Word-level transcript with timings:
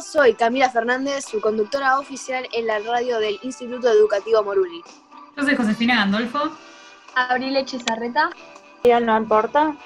Soy 0.00 0.34
Camila 0.34 0.70
Fernández, 0.70 1.24
su 1.24 1.40
conductora 1.40 1.98
oficial 1.98 2.46
en 2.52 2.66
la 2.68 2.78
radio 2.78 3.18
del 3.18 3.38
Instituto 3.42 3.88
Educativo 3.88 4.44
Moruli. 4.44 4.82
Yo 5.36 5.42
soy 5.42 5.56
Josefina 5.56 5.96
Gandolfo. 5.96 6.56
Abril 7.16 7.64
Chizarreta. 7.64 8.30
Ya 8.84 9.00
no 9.00 9.16
importa. 9.16 9.76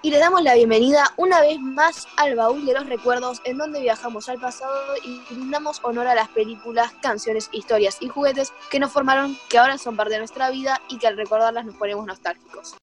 Y 0.00 0.10
le 0.10 0.18
damos 0.18 0.42
la 0.42 0.54
bienvenida 0.54 1.12
una 1.16 1.40
vez 1.40 1.60
más 1.60 2.08
al 2.16 2.34
baúl 2.34 2.64
de 2.64 2.72
los 2.72 2.86
recuerdos, 2.86 3.42
en 3.44 3.58
donde 3.58 3.80
viajamos 3.80 4.28
al 4.30 4.40
pasado 4.40 4.96
y 5.04 5.20
brindamos 5.32 5.80
honor 5.82 6.08
a 6.08 6.14
las 6.14 6.28
películas, 6.28 6.92
canciones, 7.02 7.50
historias 7.52 7.98
y 8.00 8.08
juguetes 8.08 8.52
que 8.70 8.80
nos 8.80 8.90
formaron, 8.90 9.36
que 9.50 9.58
ahora 9.58 9.76
son 9.76 9.96
parte 9.96 10.14
de 10.14 10.18
nuestra 10.18 10.50
vida 10.50 10.80
y 10.88 10.98
que 10.98 11.06
al 11.06 11.16
recordarlas 11.16 11.66
nos 11.66 11.76
ponemos 11.76 12.06
nostálgicos. 12.06 12.76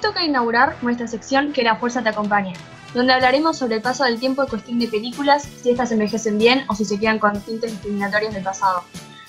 Toca 0.00 0.24
inaugurar 0.24 0.76
nuestra 0.82 1.06
sección 1.06 1.52
Que 1.52 1.62
la 1.62 1.76
fuerza 1.76 2.02
te 2.02 2.08
acompañe, 2.08 2.54
donde 2.94 3.12
hablaremos 3.12 3.58
sobre 3.58 3.76
el 3.76 3.82
paso 3.82 4.04
del 4.04 4.18
tiempo 4.18 4.42
en 4.42 4.48
cuestión 4.48 4.78
de 4.78 4.88
películas, 4.88 5.48
si 5.62 5.70
estas 5.70 5.92
envejecen 5.92 6.38
bien 6.38 6.64
o 6.68 6.74
si 6.74 6.84
se 6.84 6.98
quedan 6.98 7.18
con 7.18 7.40
tintes 7.40 7.70
discriminatorios 7.70 8.34
del 8.34 8.42
pasado. 8.42 8.82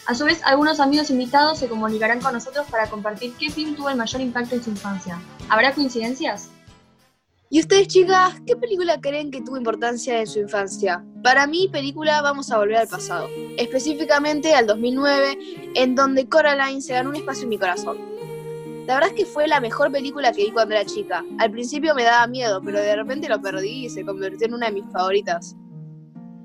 A 0.08 0.16
su 0.16 0.26
vez, 0.26 0.42
algunos 0.44 0.80
amigos 0.80 1.10
invitados 1.10 1.60
se 1.60 1.68
comunicarán 1.68 2.20
con 2.20 2.34
nosotros 2.34 2.66
para 2.70 2.90
compartir 2.90 3.34
qué 3.40 3.52
film 3.52 3.76
tuvo 3.76 3.90
el 3.90 3.98
mayor 3.98 4.22
impacto 4.22 4.56
en 4.56 4.64
su 4.64 4.72
infancia. 4.72 5.22
¿Habrá 5.48 5.74
coincidencias? 5.74 6.50
¿Y 7.54 7.60
ustedes, 7.60 7.90
chicas, 7.90 8.36
qué 8.48 8.56
película 8.56 9.00
creen 9.00 9.30
que 9.30 9.42
tuvo 9.42 9.58
importancia 9.58 10.20
en 10.20 10.28
su 10.28 10.40
infancia? 10.40 11.04
Para 11.22 11.48
mí, 11.48 11.70
película 11.72 12.22
Vamos 12.22 12.50
a 12.50 12.58
volver 12.58 12.78
al 12.78 12.88
pasado, 12.88 13.28
específicamente 13.58 14.56
al 14.56 14.68
2009, 14.68 15.38
en 15.76 15.94
donde 15.94 16.28
Coraline 16.30 16.82
se 16.82 16.94
ganó 16.94 17.10
un 17.10 17.18
espacio 17.18 17.44
en 17.44 17.50
mi 17.50 17.58
corazón. 17.58 18.11
La 18.92 18.98
verdad 18.98 19.12
es 19.16 19.24
que 19.24 19.26
fue 19.26 19.48
la 19.48 19.62
mejor 19.62 19.90
película 19.90 20.34
que 20.34 20.44
vi 20.44 20.52
cuando 20.52 20.76
era 20.76 20.84
chica. 20.84 21.24
Al 21.40 21.50
principio 21.50 21.96
me 21.96 22.04
daba 22.04 22.28
miedo, 22.28 22.62
pero 22.62 22.78
de 22.78 22.94
repente 22.94 23.30
lo 23.30 23.42
perdí 23.42 23.86
y 23.86 23.90
se 23.90 24.04
convirtió 24.04 24.48
en 24.48 24.54
una 24.54 24.66
de 24.66 24.74
mis 24.74 24.92
favoritas. 24.92 25.56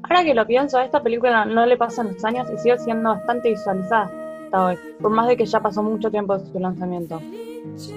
Ahora 0.04 0.22
que 0.22 0.32
lo 0.32 0.46
pienso, 0.46 0.78
a 0.78 0.84
esta 0.84 1.02
película 1.02 1.44
no 1.44 1.66
le 1.66 1.76
pasan 1.76 2.12
los 2.12 2.24
años 2.24 2.46
y 2.54 2.58
sigue 2.58 2.78
siendo 2.78 3.10
bastante 3.10 3.48
visualizada 3.48 4.12
hasta 4.44 4.64
hoy, 4.64 4.78
por 5.00 5.10
más 5.10 5.26
de 5.26 5.36
que 5.36 5.44
ya 5.44 5.58
pasó 5.58 5.82
mucho 5.82 6.08
tiempo 6.08 6.38
desde 6.38 6.52
su 6.52 6.60
lanzamiento. 6.60 7.20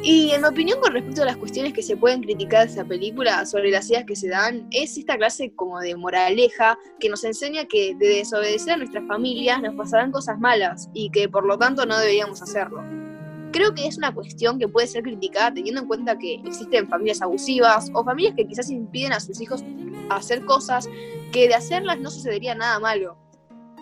Y 0.02 0.32
en 0.32 0.42
mi 0.42 0.48
opinión 0.48 0.80
con 0.80 0.94
respecto 0.94 1.22
a 1.22 1.26
las 1.26 1.38
cuestiones 1.38 1.72
que 1.72 1.84
se 1.84 1.96
pueden 1.96 2.24
criticar 2.24 2.66
de 2.66 2.74
esa 2.74 2.86
película 2.86 3.46
sobre 3.46 3.70
las 3.70 3.88
ideas 3.92 4.06
que 4.06 4.16
se 4.16 4.30
dan, 4.30 4.66
es 4.72 4.98
esta 4.98 5.16
clase 5.16 5.54
como 5.54 5.80
de 5.80 5.96
moraleja 5.96 6.80
que 7.00 7.08
nos 7.08 7.24
enseña 7.24 7.66
que 7.66 7.94
de 7.94 8.08
desobedecer 8.08 8.74
a 8.74 8.78
nuestras 8.78 9.06
familias 9.06 9.62
nos 9.62 9.76
pasarán 9.76 10.12
cosas 10.12 10.40
malas 10.40 10.90
y 10.96 11.12
que 11.12 11.30
por 11.30 11.46
lo 11.46 11.56
tanto 11.60 11.86
no 11.86 12.00
deberíamos 12.00 12.42
hacerlo. 12.42 13.09
Creo 13.52 13.74
que 13.74 13.88
es 13.88 13.98
una 13.98 14.14
cuestión 14.14 14.60
que 14.60 14.68
puede 14.68 14.88
ser 14.88 15.04
criticada 15.04 15.54
teniendo 15.54 15.82
en 15.82 15.88
cuenta 15.88 16.18
que 16.18 16.36
existen 16.36 16.88
familias 16.88 17.22
abusivas 17.22 17.90
o 17.94 18.04
familias 18.04 18.36
que 18.36 18.48
quizás 18.48 18.70
impiden 18.70 19.14
a 19.14 19.20
sus 19.20 19.42
hijos 19.42 19.64
hacer 20.10 20.46
cosas 20.46 20.88
que 21.32 21.48
de 21.48 21.56
hacerlas 21.56 22.00
no 22.00 22.12
sucedería 22.12 22.54
nada 22.54 22.80
malo. 22.80 23.18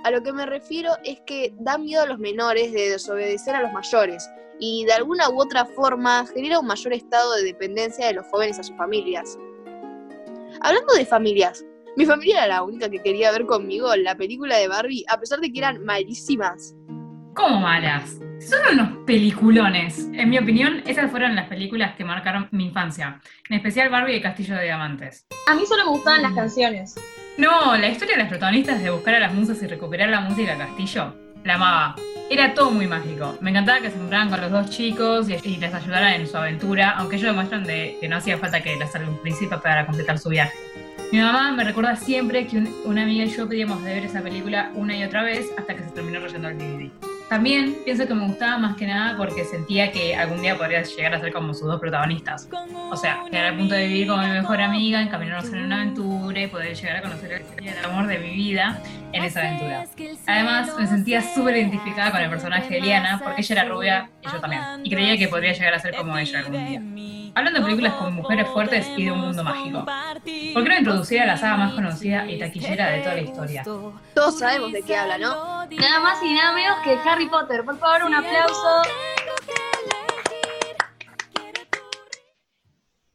A 0.03 0.11
lo 0.11 0.23
que 0.23 0.31
me 0.31 0.45
refiero 0.45 0.91
es 1.03 1.19
que 1.25 1.53
da 1.59 1.77
miedo 1.77 2.03
a 2.03 2.05
los 2.05 2.19
menores 2.19 2.71
de 2.71 2.91
desobedecer 2.91 3.55
a 3.55 3.61
los 3.61 3.73
mayores 3.73 4.29
y 4.59 4.85
de 4.85 4.93
alguna 4.93 5.29
u 5.29 5.41
otra 5.41 5.65
forma 5.65 6.25
genera 6.33 6.59
un 6.59 6.67
mayor 6.67 6.93
estado 6.93 7.35
de 7.35 7.43
dependencia 7.43 8.07
de 8.07 8.13
los 8.13 8.25
jóvenes 8.27 8.59
a 8.59 8.63
sus 8.63 8.75
familias. 8.77 9.37
Hablando 10.61 10.93
de 10.93 11.05
familias, 11.05 11.65
mi 11.97 12.05
familia 12.05 12.45
era 12.45 12.47
la 12.47 12.63
única 12.63 12.89
que 12.89 13.01
quería 13.01 13.31
ver 13.31 13.45
conmigo 13.45 13.95
la 13.95 14.15
película 14.15 14.57
de 14.57 14.67
Barbie 14.67 15.03
a 15.09 15.19
pesar 15.19 15.39
de 15.39 15.51
que 15.51 15.59
eran 15.59 15.83
malísimas. 15.83 16.75
¿Cómo 17.35 17.59
malas? 17.59 18.19
Son 18.39 18.59
unos 18.71 19.05
peliculones. 19.05 20.07
En 20.13 20.29
mi 20.29 20.37
opinión, 20.37 20.83
esas 20.85 21.09
fueron 21.09 21.35
las 21.35 21.47
películas 21.47 21.95
que 21.95 22.03
marcaron 22.03 22.47
mi 22.51 22.65
infancia. 22.65 23.19
En 23.49 23.57
especial 23.57 23.89
Barbie 23.89 24.17
y 24.17 24.21
Castillo 24.21 24.55
de 24.55 24.65
Diamantes. 24.65 25.25
A 25.47 25.55
mí 25.55 25.65
solo 25.65 25.85
me 25.85 25.91
gustaban 25.91 26.21
las 26.21 26.33
canciones. 26.33 26.95
No, 27.37 27.75
la 27.75 27.87
historia 27.87 28.15
de 28.15 28.23
las 28.23 28.29
protagonistas 28.29 28.81
de 28.81 28.89
buscar 28.89 29.15
a 29.15 29.19
las 29.19 29.33
musas 29.33 29.61
y 29.63 29.67
recuperar 29.67 30.09
la 30.09 30.21
música 30.21 30.57
Castillo, 30.57 31.15
la 31.43 31.55
amaba. 31.55 31.95
Era 32.29 32.53
todo 32.53 32.71
muy 32.71 32.87
mágico. 32.87 33.37
Me 33.41 33.49
encantaba 33.49 33.79
que 33.79 33.89
se 33.89 33.95
encontraran 33.95 34.29
con 34.29 34.41
los 34.41 34.51
dos 34.51 34.69
chicos 34.69 35.29
y, 35.29 35.57
les 35.57 35.73
ayudaran 35.73 36.13
en 36.13 36.27
su 36.27 36.37
aventura, 36.37 36.91
aunque 36.91 37.15
ellos 37.15 37.29
demuestran 37.29 37.63
de 37.63 37.97
que 37.99 38.07
no 38.07 38.17
hacía 38.17 38.37
falta 38.37 38.61
que 38.61 38.75
les 38.75 38.91
salga 38.91 39.09
un 39.09 39.17
príncipe 39.17 39.57
para 39.57 39.85
completar 39.85 40.19
su 40.19 40.29
viaje. 40.29 40.55
Mi 41.11 41.19
mamá 41.19 41.51
me 41.53 41.63
recuerda 41.63 41.95
siempre 41.95 42.45
que 42.47 42.57
una 42.83 43.03
amiga 43.03 43.23
y 43.23 43.29
yo 43.29 43.47
pedíamos 43.47 43.83
de 43.83 43.93
ver 43.93 44.05
esa 44.05 44.21
película 44.21 44.71
una 44.75 44.95
y 44.95 45.03
otra 45.03 45.23
vez 45.23 45.49
hasta 45.57 45.75
que 45.75 45.83
se 45.83 45.89
terminó 45.91 46.19
rayando 46.19 46.49
el 46.49 46.57
DVD. 46.57 47.16
También 47.29 47.75
pienso 47.83 48.07
que 48.07 48.13
me 48.13 48.25
gustaba 48.25 48.57
más 48.57 48.77
que 48.77 48.87
nada 48.87 49.17
porque 49.17 49.43
sentía 49.43 49.91
que 49.91 50.15
algún 50.15 50.41
día 50.41 50.57
podría 50.57 50.81
llegar 50.83 51.13
a 51.13 51.19
ser 51.19 51.33
como 51.33 51.53
sus 51.53 51.67
dos 51.67 51.79
protagonistas. 51.79 52.47
O 52.89 52.95
sea, 52.95 53.23
llegar 53.25 53.47
al 53.47 53.57
punto 53.57 53.75
de 53.75 53.87
vivir 53.87 54.07
como 54.07 54.23
mi 54.23 54.29
mejor 54.29 54.61
amiga, 54.61 55.01
encaminarnos 55.01 55.51
en 55.51 55.65
una 55.65 55.81
aventura 55.81 56.41
y 56.41 56.47
poder 56.47 56.73
llegar 56.75 56.97
a 56.97 57.01
conocer 57.01 57.43
el 57.57 57.85
amor 57.85 58.07
de 58.07 58.19
mi 58.19 58.29
vida 58.31 58.81
en 59.13 59.23
esa 59.23 59.41
aventura. 59.41 59.85
Además, 60.25 60.75
me 60.77 60.87
sentía 60.87 61.21
súper 61.21 61.57
identificada 61.57 62.11
con 62.11 62.21
el 62.21 62.29
personaje 62.29 62.75
de 62.75 62.81
Liana 62.81 63.19
porque 63.23 63.41
ella 63.41 63.61
era 63.61 63.69
rubia 63.69 64.09
y 64.21 64.31
yo 64.31 64.39
también. 64.39 64.61
Y 64.83 64.89
creía 64.89 65.17
que 65.17 65.27
podría 65.27 65.53
llegar 65.53 65.73
a 65.73 65.79
ser 65.79 65.95
como 65.95 66.17
ella 66.17 66.39
algún 66.39 66.65
día. 66.65 66.81
Hablando 67.35 67.59
de 67.59 67.65
películas 67.65 67.93
con 67.93 68.15
mujeres 68.15 68.47
fuertes 68.47 68.89
y 68.97 69.05
de 69.05 69.11
un 69.11 69.19
mundo 69.19 69.43
mágico, 69.43 69.85
¿por 69.85 70.63
qué 70.63 70.69
no 70.69 70.77
introducir 70.77 71.21
a 71.21 71.27
la 71.27 71.37
saga 71.37 71.57
más 71.57 71.73
conocida 71.73 72.25
y 72.25 72.39
taquillera 72.39 72.89
de 72.89 72.99
toda 73.01 73.15
la 73.15 73.21
historia? 73.21 73.63
Todos 74.15 74.39
sabemos 74.39 74.71
de 74.71 74.81
qué 74.81 74.95
habla, 74.95 75.17
¿no? 75.19 75.65
Nada 75.65 75.99
más 75.99 76.23
y 76.23 76.33
nada 76.33 76.53
menos 76.53 76.77
que 76.83 76.97
Harry 77.07 77.27
Potter. 77.27 77.63
Por 77.63 77.77
favor, 77.77 78.05
un 78.05 78.15
aplauso. 78.15 78.81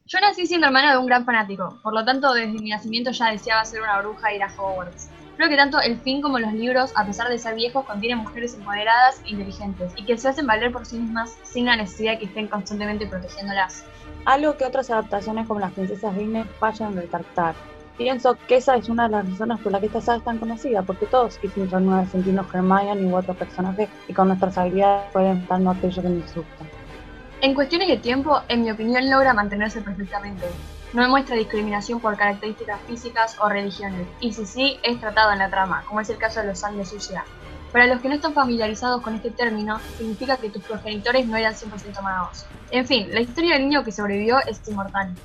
Yo 0.05 0.19
nací 0.21 0.45
siendo 0.45 0.67
hermana 0.67 0.91
de 0.91 0.99
un 0.99 1.07
gran 1.07 1.25
fanático, 1.25 1.79
por 1.81 1.91
lo 1.91 2.05
tanto 2.05 2.33
desde 2.33 2.51
mi 2.61 2.69
nacimiento 2.69 3.11
ya 3.11 3.31
deseaba 3.31 3.65
ser 3.65 3.81
una 3.81 3.99
bruja 3.99 4.31
y 4.31 4.35
ir 4.35 4.43
a 4.43 4.47
Hogwarts. 4.47 5.09
Creo 5.35 5.49
que 5.49 5.55
tanto 5.55 5.81
el 5.81 5.97
film 5.99 6.21
como 6.21 6.37
los 6.37 6.53
libros, 6.53 6.91
a 6.95 7.05
pesar 7.05 7.27
de 7.27 7.39
ser 7.39 7.55
viejos, 7.55 7.85
contienen 7.85 8.19
mujeres 8.19 8.53
empoderadas 8.53 9.19
e 9.25 9.31
inteligentes 9.31 9.91
y 9.95 10.05
que 10.05 10.17
se 10.17 10.29
hacen 10.29 10.45
valer 10.45 10.71
por 10.71 10.85
sí 10.85 10.97
mismas 10.97 11.35
sin 11.43 11.65
la 11.65 11.75
necesidad 11.75 12.13
de 12.13 12.19
que 12.19 12.25
estén 12.25 12.47
constantemente 12.47 13.07
protegiéndolas. 13.07 13.83
Algo 14.25 14.55
que 14.57 14.65
otras 14.65 14.91
adaptaciones 14.91 15.47
como 15.47 15.59
las 15.59 15.73
princesas 15.73 16.15
Disney 16.15 16.43
fallan 16.59 16.93
en 16.93 16.97
retractar. 16.97 17.55
Pienso 17.97 18.37
que 18.47 18.57
esa 18.57 18.75
es 18.75 18.89
una 18.89 19.03
de 19.03 19.09
las 19.09 19.29
razones 19.29 19.59
por 19.59 19.71
las 19.71 19.81
que 19.81 19.87
esta 19.87 20.01
saga 20.01 20.17
es 20.19 20.23
tan 20.23 20.37
conocida, 20.37 20.81
porque 20.83 21.05
todos 21.07 21.37
quisimos 21.37 21.71
renueve 21.71 22.07
sentirnos 22.07 22.53
Hermione 22.53 23.05
u 23.05 23.15
otro 23.15 23.33
personaje 23.33 23.87
y 24.07 24.13
con 24.13 24.27
nuestras 24.27 24.57
habilidades 24.57 25.11
pueden 25.11 25.45
darnos 25.47 25.77
aquello 25.77 26.01
que 26.01 26.09
nos 26.09 26.35
gusta. 26.35 26.65
En 27.41 27.53
cuestiones 27.53 27.89
de 27.89 27.97
tiempo, 27.97 28.41
en 28.47 28.63
mi 28.63 28.71
opinión, 28.71 29.09
logra 29.09 29.33
mantenerse 29.33 29.81
perfectamente. 29.81 30.45
No 30.93 31.09
muestra 31.09 31.35
discriminación 31.35 31.99
por 31.99 32.15
características 32.17 32.79
físicas 32.81 33.35
o 33.41 33.49
religiones, 33.49 34.07
y 34.21 34.31
si 34.31 34.45
sí, 34.45 34.79
es 34.83 34.99
tratado 34.99 35.31
en 35.31 35.39
la 35.39 35.49
trama, 35.49 35.83
como 35.87 36.01
es 36.01 36.09
el 36.11 36.17
caso 36.17 36.41
de 36.41 36.47
los 36.47 36.59
sangre 36.59 36.85
sucia. 36.85 37.25
Para 37.71 37.87
los 37.87 37.99
que 37.99 38.09
no 38.09 38.13
están 38.13 38.33
familiarizados 38.33 39.01
con 39.01 39.15
este 39.15 39.31
término, 39.31 39.79
significa 39.97 40.37
que 40.37 40.51
tus 40.51 40.61
progenitores 40.61 41.25
no 41.25 41.35
eran 41.35 41.55
100% 41.55 41.99
magos. 42.03 42.45
En 42.69 42.85
fin, 42.85 43.07
la 43.11 43.21
historia 43.21 43.55
del 43.55 43.63
niño 43.63 43.83
que 43.83 43.91
sobrevivió 43.91 44.37
es 44.47 44.61
inmortal. 44.69 45.15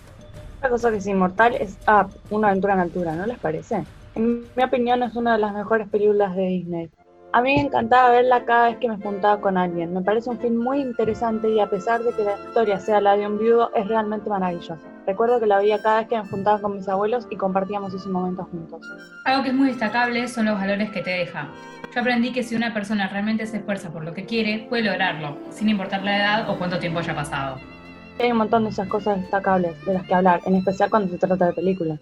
Otra 0.56 0.70
cosa 0.70 0.90
que 0.90 0.96
es 0.96 1.06
inmortal 1.06 1.54
es 1.56 1.76
Up, 1.86 2.10
una 2.30 2.48
aventura 2.48 2.72
en 2.72 2.80
altura, 2.80 3.14
¿no 3.14 3.26
les 3.26 3.38
parece? 3.38 3.84
En 4.14 4.46
mi 4.56 4.64
opinión 4.64 5.02
es 5.02 5.14
una 5.14 5.34
de 5.34 5.38
las 5.38 5.52
mejores 5.52 5.86
películas 5.88 6.34
de 6.34 6.46
Disney. 6.46 6.90
A 7.30 7.42
mí 7.42 7.54
me 7.56 7.60
encantaba 7.60 8.10
verla 8.10 8.46
cada 8.46 8.70
vez 8.70 8.78
que 8.78 8.88
me 8.88 8.96
juntaba 8.96 9.38
con 9.38 9.58
alguien. 9.58 9.92
Me 9.92 10.00
parece 10.00 10.30
un 10.30 10.38
film 10.38 10.62
muy 10.62 10.80
interesante 10.80 11.50
y 11.50 11.60
a 11.60 11.68
pesar 11.68 12.02
de 12.02 12.10
que 12.12 12.24
la 12.24 12.36
historia 12.48 12.80
sea 12.80 13.02
la 13.02 13.18
de 13.18 13.26
un 13.26 13.38
viudo, 13.38 13.70
es 13.74 13.86
realmente 13.86 14.30
maravillosa. 14.30 14.78
Recuerdo 15.06 15.38
que 15.38 15.46
la 15.46 15.58
veía 15.58 15.82
cada 15.82 15.98
vez 15.98 16.08
que 16.08 16.16
me 16.16 16.26
juntaba 16.26 16.58
con 16.58 16.74
mis 16.76 16.88
abuelos 16.88 17.26
y 17.28 17.36
compartíamos 17.36 17.92
ese 17.92 18.08
momento 18.08 18.44
juntos. 18.44 18.80
Algo 19.26 19.42
que 19.42 19.50
es 19.50 19.54
muy 19.54 19.68
destacable 19.68 20.26
son 20.26 20.46
los 20.46 20.58
valores 20.58 20.90
que 20.90 21.02
te 21.02 21.10
deja. 21.10 21.48
Yo 21.94 22.00
aprendí 22.00 22.32
que 22.32 22.42
si 22.42 22.56
una 22.56 22.72
persona 22.72 23.08
realmente 23.08 23.46
se 23.46 23.58
esfuerza 23.58 23.90
por 23.90 24.04
lo 24.04 24.14
que 24.14 24.24
quiere, 24.24 24.66
puede 24.66 24.84
lograrlo, 24.84 25.36
sin 25.50 25.68
importar 25.68 26.02
la 26.04 26.16
edad 26.16 26.50
o 26.50 26.56
cuánto 26.56 26.78
tiempo 26.78 27.00
haya 27.00 27.14
pasado. 27.14 27.58
Hay 28.18 28.32
un 28.32 28.38
montón 28.38 28.64
de 28.64 28.70
esas 28.70 28.88
cosas 28.88 29.20
destacables 29.20 29.84
de 29.84 29.92
las 29.92 30.04
que 30.04 30.14
hablar, 30.14 30.40
en 30.46 30.54
especial 30.54 30.88
cuando 30.88 31.10
se 31.10 31.18
trata 31.18 31.46
de 31.46 31.52
películas. 31.52 32.00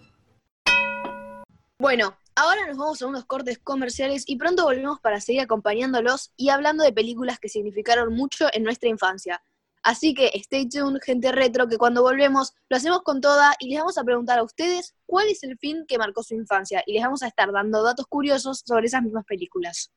Bueno, 1.78 2.14
ahora 2.36 2.66
nos 2.66 2.76
vamos 2.76 3.02
a 3.02 3.06
unos 3.06 3.24
cortes 3.24 3.58
comerciales 3.58 4.24
y 4.26 4.36
pronto 4.36 4.64
volvemos 4.64 5.00
para 5.00 5.20
seguir 5.20 5.40
acompañándolos 5.40 6.32
y 6.36 6.50
hablando 6.50 6.84
de 6.84 6.92
películas 6.92 7.40
que 7.40 7.48
significaron 7.48 8.14
mucho 8.14 8.46
en 8.52 8.62
nuestra 8.62 8.88
infancia. 8.88 9.42
Así 9.82 10.14
que 10.14 10.30
stay 10.34 10.68
tuned, 10.68 11.00
gente 11.02 11.32
retro, 11.32 11.66
que 11.68 11.78
cuando 11.78 12.02
volvemos 12.02 12.52
lo 12.68 12.76
hacemos 12.76 13.02
con 13.02 13.20
toda 13.20 13.54
y 13.58 13.70
les 13.70 13.78
vamos 13.78 13.98
a 13.98 14.04
preguntar 14.04 14.38
a 14.38 14.42
ustedes 14.42 14.94
cuál 15.06 15.28
es 15.28 15.42
el 15.44 15.56
film 15.58 15.86
que 15.86 15.98
marcó 15.98 16.22
su 16.22 16.34
infancia 16.34 16.82
y 16.86 16.92
les 16.92 17.02
vamos 17.02 17.22
a 17.22 17.28
estar 17.28 17.50
dando 17.52 17.82
datos 17.82 18.06
curiosos 18.06 18.62
sobre 18.64 18.86
esas 18.86 19.02
mismas 19.02 19.24
películas. 19.24 19.90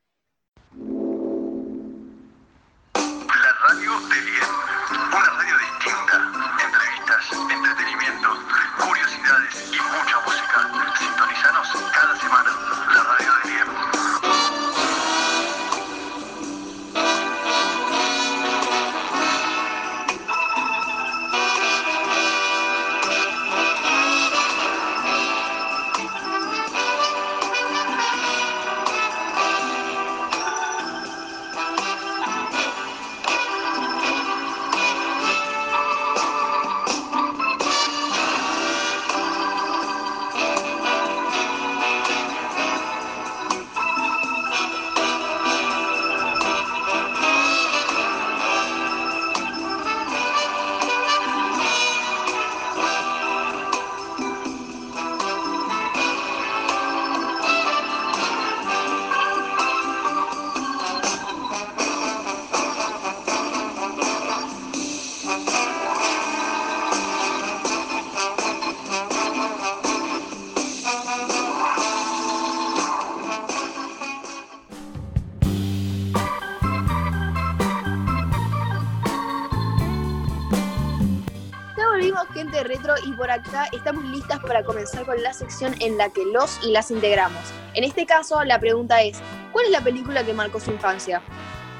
Estamos 83.72 84.04
listas 84.04 84.38
para 84.40 84.62
comenzar 84.64 85.04
con 85.04 85.20
la 85.22 85.32
sección 85.32 85.74
en 85.80 85.96
la 85.98 86.10
que 86.10 86.24
los 86.24 86.60
y 86.64 86.70
las 86.70 86.90
integramos. 86.90 87.42
En 87.74 87.84
este 87.84 88.06
caso 88.06 88.42
la 88.44 88.60
pregunta 88.60 89.02
es, 89.02 89.20
¿cuál 89.52 89.66
es 89.66 89.70
la 89.72 89.80
película 89.80 90.24
que 90.24 90.32
marcó 90.32 90.60
su 90.60 90.70
infancia? 90.70 91.20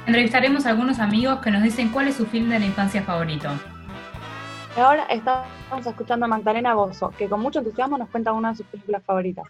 Entrevistaremos 0.07 0.67
a 0.67 0.71
algunos 0.71 0.99
amigos 0.99 1.41
que 1.41 1.51
nos 1.51 1.63
dicen 1.63 1.91
cuál 1.91 2.09
es 2.09 2.17
su 2.17 2.27
film 2.27 2.51
de 2.51 2.59
la 2.59 2.67
infancia 2.67 3.03
favorito. 3.03 3.49
Ahora 4.77 5.05
estamos 5.05 5.87
escuchando 5.87 6.27
a 6.27 6.29
Magdalena 6.29 6.75
Bozo, 6.75 7.13
que 7.17 7.29
con 7.29 7.41
mucho 7.41 7.61
entusiasmo 7.61 7.99
nos 7.99 8.09
cuenta 8.09 8.33
una 8.33 8.51
de 8.51 8.57
sus 8.57 8.67
películas 8.67 9.03
favoritas. 9.05 9.47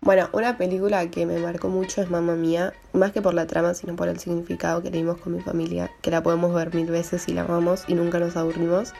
Bueno, 0.00 0.28
una 0.32 0.58
película 0.58 1.08
que 1.10 1.24
me 1.24 1.38
marcó 1.38 1.68
mucho 1.68 2.02
es 2.02 2.10
Mamma 2.10 2.34
Mía, 2.34 2.74
más 2.92 3.12
que 3.12 3.22
por 3.22 3.32
la 3.32 3.46
trama, 3.46 3.72
sino 3.74 3.96
por 3.96 4.08
el 4.08 4.18
significado 4.18 4.82
que 4.82 4.90
le 4.90 4.98
dimos 4.98 5.16
con 5.18 5.34
mi 5.34 5.40
familia, 5.40 5.90
que 6.02 6.10
la 6.10 6.22
podemos 6.22 6.52
ver 6.52 6.74
mil 6.74 6.90
veces 6.90 7.26
y 7.28 7.32
la 7.32 7.42
amamos 7.42 7.84
y 7.88 7.94
nunca 7.94 8.18
nos 8.18 8.36
aburrimos. 8.36 8.92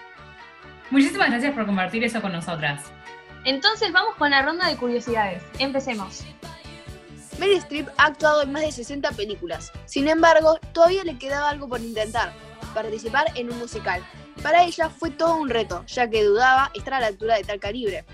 Muchísimas 0.91 1.31
gracias 1.31 1.55
por 1.55 1.67
compartir 1.67 2.05
eso 2.05 2.21
con 2.21 2.33
nosotras. 2.33 2.83
Entonces 3.45 3.93
vamos 3.93 4.15
con 4.17 4.31
la 4.31 4.43
ronda 4.43 4.69
de 4.69 4.77
curiosidades. 4.77 5.43
Empecemos. 5.59 6.25
Meryl 7.39 7.59
Streep 7.59 7.89
ha 7.99 8.07
actuado 8.07 8.43
en 8.43 8.53
más 8.53 8.63
de 8.63 8.73
60 8.73 9.11
películas. 9.13 9.73
Sin 9.87 10.09
embargo, 10.09 10.59
todavía 10.73 11.05
le 11.05 11.19
quedaba 11.19 11.51
algo 11.51 11.69
por 11.69 11.81
intentar, 11.81 12.33
participar 12.73 13.27
en 13.35 13.51
un 13.53 13.59
musical. 13.59 14.03
Para 14.43 14.65
ella 14.65 14.89
fue 14.89 15.11
todo 15.11 15.37
un 15.37 15.49
reto, 15.49 15.85
ya 15.87 16.09
que 16.09 16.25
dudaba 16.25 16.71
estar 16.75 16.95
a 16.95 17.01
la 17.01 17.09
altura 17.09 17.37
de 17.37 17.45
tal 17.45 17.59
calibre. 17.59 18.05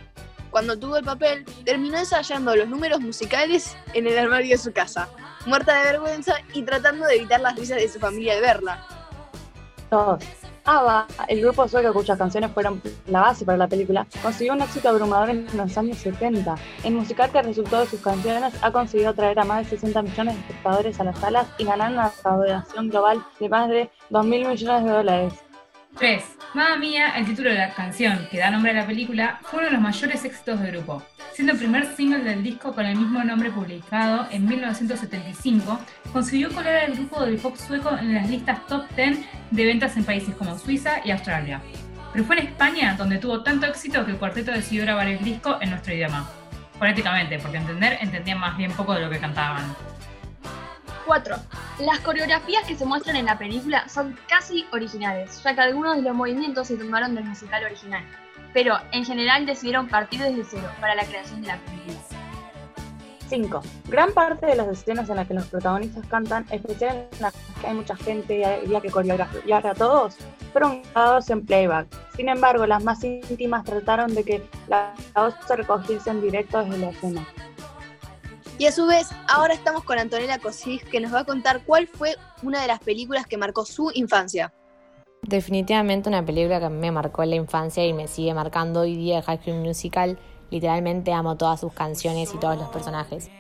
Cuando 0.51 0.79
tuvo 0.79 0.97
el 0.97 1.05
papel, 1.05 1.45
terminó 1.65 1.99
ensayando 1.99 2.57
los 2.57 2.69
números 2.69 3.01
musicales 3.01 3.77
en 3.95 4.07
el 4.07 4.19
armario 4.19 4.51
de 4.51 4.59
su 4.59 4.73
casa, 4.73 5.09
muerta 5.47 5.79
de 5.79 5.85
vergüenza 5.85 6.35
y 6.53 6.63
tratando 6.63 7.07
de 7.07 7.17
evitar 7.17 7.41
las 7.41 7.57
risas 7.57 7.79
de 7.79 7.89
su 7.89 8.01
familia 8.01 8.35
al 8.35 8.41
verla. 8.41 8.87
2. 9.91 10.40
ABBA, 10.65 11.07
el 11.29 11.41
grupo 11.41 11.67
sueco 11.69 11.93
cuyas 11.93 12.19
canciones 12.19 12.51
fueron 12.53 12.81
la 13.07 13.21
base 13.21 13.45
para 13.45 13.59
la 13.59 13.69
película, 13.69 14.07
consiguió 14.23 14.53
un 14.53 14.63
éxito 14.63 14.89
abrumador 14.89 15.31
en 15.31 15.47
los 15.57 15.77
años 15.77 15.99
70. 15.99 16.55
El 16.85 16.95
musical 16.95 17.31
que 17.31 17.43
resultó 17.43 17.81
de 17.81 17.87
sus 17.87 18.01
canciones 18.01 18.55
ha 18.63 18.71
conseguido 18.71 19.11
atraer 19.11 19.39
a 19.41 19.45
más 19.45 19.65
de 19.65 19.71
60 19.77 20.03
millones 20.03 20.35
de 20.35 20.41
espectadores 20.41 21.01
a 21.01 21.05
las 21.05 21.19
salas 21.19 21.47
y 21.59 21.65
ganar 21.65 21.93
una 21.93 22.09
recaudación 22.09 22.89
global 22.89 23.23
de 23.39 23.49
más 23.49 23.69
de 23.69 23.91
2 24.11 24.27
mil 24.27 24.47
millones 24.47 24.85
de 24.85 24.91
dólares. 24.91 25.50
3. 25.99 26.25
Mamma 26.55 26.77
Mía, 26.77 27.13
el 27.17 27.27
título 27.27 27.51
de 27.51 27.59
la 27.59 27.75
canción 27.75 28.27
que 28.31 28.39
da 28.39 28.51
nombre 28.51 28.71
a 28.71 28.75
la 28.75 28.87
película, 28.87 29.41
fue 29.43 29.59
uno 29.59 29.67
de 29.67 29.73
los 29.73 29.83
mayores 29.83 30.25
éxitos 30.25 30.61
del 30.61 30.73
grupo, 30.73 31.03
siendo 31.33 31.53
el 31.53 31.59
primer 31.59 31.95
single 31.95 32.25
del 32.25 32.43
disco 32.43 32.73
con 32.73 32.87
el 32.87 32.97
mismo 32.97 33.23
nombre 33.23 33.51
publicado 33.51 34.27
en 34.31 34.47
1975, 34.47 35.81
consiguió 36.13 36.51
colar 36.53 36.77
al 36.77 36.95
grupo 36.95 37.25
del 37.25 37.37
pop 37.37 37.57
sueco 37.57 37.97
en 37.97 38.15
las 38.15 38.29
listas 38.31 38.67
top 38.67 38.85
10 38.97 39.19
de 39.51 39.65
ventas 39.65 39.97
en 39.97 40.05
países 40.05 40.35
como 40.35 40.59
Suiza 40.59 41.01
y 41.05 41.11
Australia. 41.11 41.61
Pero 42.13 42.25
fue 42.25 42.39
en 42.39 42.49
España 42.49 42.95
donde 42.97 43.19
tuvo 43.19 43.43
tanto 43.43 43.67
éxito 43.67 44.05
que 44.05 44.13
el 44.13 44.19
cuarteto 44.19 44.53
decidió 44.53 44.85
grabar 44.85 45.09
el 45.09 45.23
disco 45.23 45.59
en 45.61 45.71
nuestro 45.71 45.95
idioma. 45.95 46.29
Fonéticamente, 46.79 47.39
porque 47.39 47.59
entender 47.59 47.99
entendían 48.01 48.39
más 48.39 48.57
bien 48.57 48.73
poco 48.73 48.95
de 48.95 49.03
lo 49.03 49.11
que 49.11 49.19
cantaban. 49.19 49.65
4. 51.11 51.35
Las 51.81 51.99
coreografías 51.99 52.65
que 52.69 52.77
se 52.77 52.87
muestran 52.87 53.17
en 53.17 53.25
la 53.25 53.37
película 53.37 53.89
son 53.89 54.17
casi 54.29 54.65
originales, 54.71 55.43
ya 55.43 55.57
que 55.57 55.61
algunos 55.61 55.97
de 55.97 56.03
los 56.03 56.15
movimientos 56.15 56.69
se 56.69 56.77
tomaron 56.77 57.17
del 57.17 57.25
musical 57.25 57.65
original, 57.65 58.05
pero 58.55 58.77
en 58.93 59.05
general 59.05 59.45
decidieron 59.45 59.89
partir 59.89 60.21
desde 60.21 60.45
cero 60.45 60.69
para 60.81 60.95
la 60.95 61.05
creación 61.05 61.43
de 61.43 61.49
la 61.49 61.57
película. 61.57 61.99
5. 63.29 63.61
Gran 63.89 64.13
parte 64.13 64.47
de 64.47 64.55
las 64.55 64.69
escenas 64.69 65.11
en 65.11 65.17
las 65.17 65.27
que 65.27 65.35
los 65.35 65.47
protagonistas 65.47 66.07
cantan, 66.07 66.47
especialmente 66.49 67.17
en 67.17 67.23
las 67.23 67.35
que 67.61 67.67
hay 67.67 67.75
mucha 67.75 67.97
gente 67.97 68.39
y 68.39 68.45
había 68.45 68.81
que 68.81 68.91
coreografiar 68.93 69.67
a 69.67 69.75
todos, 69.75 70.17
fueron 70.53 70.81
grabados 70.95 71.29
en 71.31 71.45
playback. 71.45 71.89
Sin 72.15 72.29
embargo, 72.29 72.67
las 72.67 72.85
más 72.85 73.03
íntimas 73.03 73.65
trataron 73.65 74.15
de 74.15 74.23
que 74.23 74.49
la 74.69 74.95
voz 75.17 75.35
se 75.45 75.57
recogiese 75.57 76.11
en 76.11 76.23
directo 76.23 76.63
desde 76.63 76.79
la 76.79 76.91
escena. 76.91 77.27
Y 78.61 78.67
a 78.67 78.73
su 78.73 78.87
vez, 78.87 79.09
ahora 79.27 79.55
estamos 79.55 79.85
con 79.85 79.99
Antonella 79.99 80.39
Cosis, 80.39 80.85
que 80.85 81.01
nos 81.01 81.15
va 81.15 81.21
a 81.21 81.25
contar 81.25 81.65
cuál 81.65 81.87
fue 81.89 82.15
una 82.43 82.61
de 82.61 82.67
las 82.67 82.79
películas 82.79 83.27
que 83.27 83.39
marcó 83.39 83.65
su 83.65 83.91
infancia. 83.95 84.53
Definitivamente 85.23 86.11
una 86.11 86.23
película 86.23 86.61
que 86.61 86.69
me 86.69 86.91
marcó 86.93 87.23
en 87.23 87.31
la 87.31 87.37
infancia 87.37 87.87
y 87.87 87.95
me 87.95 88.07
sigue 88.07 88.35
marcando 88.35 88.81
hoy 88.81 88.97
día, 88.97 89.23
High 89.23 89.39
School 89.39 89.61
Musical. 89.63 90.19
Literalmente 90.51 91.11
amo 91.11 91.39
todas 91.39 91.61
sus 91.61 91.73
canciones 91.73 92.35
y 92.35 92.39
todos 92.39 92.59
los 92.59 92.69
personajes. 92.69 93.31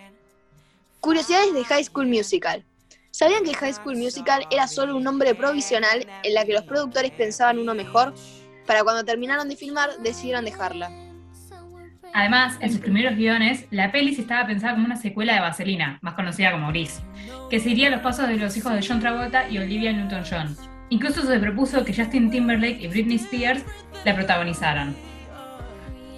Curiosidades 1.00 1.52
de 1.52 1.64
High 1.64 1.84
School 1.84 2.06
Musical. 2.06 2.64
¿Sabían 3.10 3.44
que 3.44 3.52
High 3.52 3.74
School 3.74 3.98
Musical 3.98 4.46
era 4.50 4.66
solo 4.68 4.96
un 4.96 5.04
nombre 5.04 5.34
provisional 5.34 6.08
en 6.22 6.32
la 6.32 6.46
que 6.46 6.54
los 6.54 6.64
productores 6.64 7.10
pensaban 7.10 7.58
uno 7.58 7.74
mejor? 7.74 8.14
Para 8.66 8.84
cuando 8.84 9.04
terminaron 9.04 9.50
de 9.50 9.56
filmar, 9.56 9.98
decidieron 9.98 10.46
dejarla. 10.46 11.09
Además, 12.12 12.56
en 12.60 12.72
sus 12.72 12.80
primeros 12.80 13.14
guiones, 13.14 13.66
la 13.70 13.92
peli 13.92 14.14
se 14.14 14.22
estaba 14.22 14.46
pensada 14.46 14.74
como 14.74 14.86
una 14.86 14.96
secuela 14.96 15.34
de 15.34 15.40
Vaselina, 15.40 15.98
más 16.02 16.14
conocida 16.14 16.50
como 16.50 16.68
Gris, 16.68 17.00
que 17.48 17.60
seguiría 17.60 17.90
los 17.90 18.00
pasos 18.00 18.26
de 18.26 18.36
los 18.36 18.56
hijos 18.56 18.72
de 18.72 18.84
John 18.86 18.98
Travolta 18.98 19.48
y 19.48 19.58
Olivia 19.58 19.92
Newton-John. 19.92 20.56
Incluso 20.88 21.22
se 21.22 21.38
propuso 21.38 21.84
que 21.84 21.94
Justin 21.94 22.30
Timberlake 22.30 22.80
y 22.82 22.88
Britney 22.88 23.16
Spears 23.16 23.64
la 24.04 24.14
protagonizaran. 24.14 24.96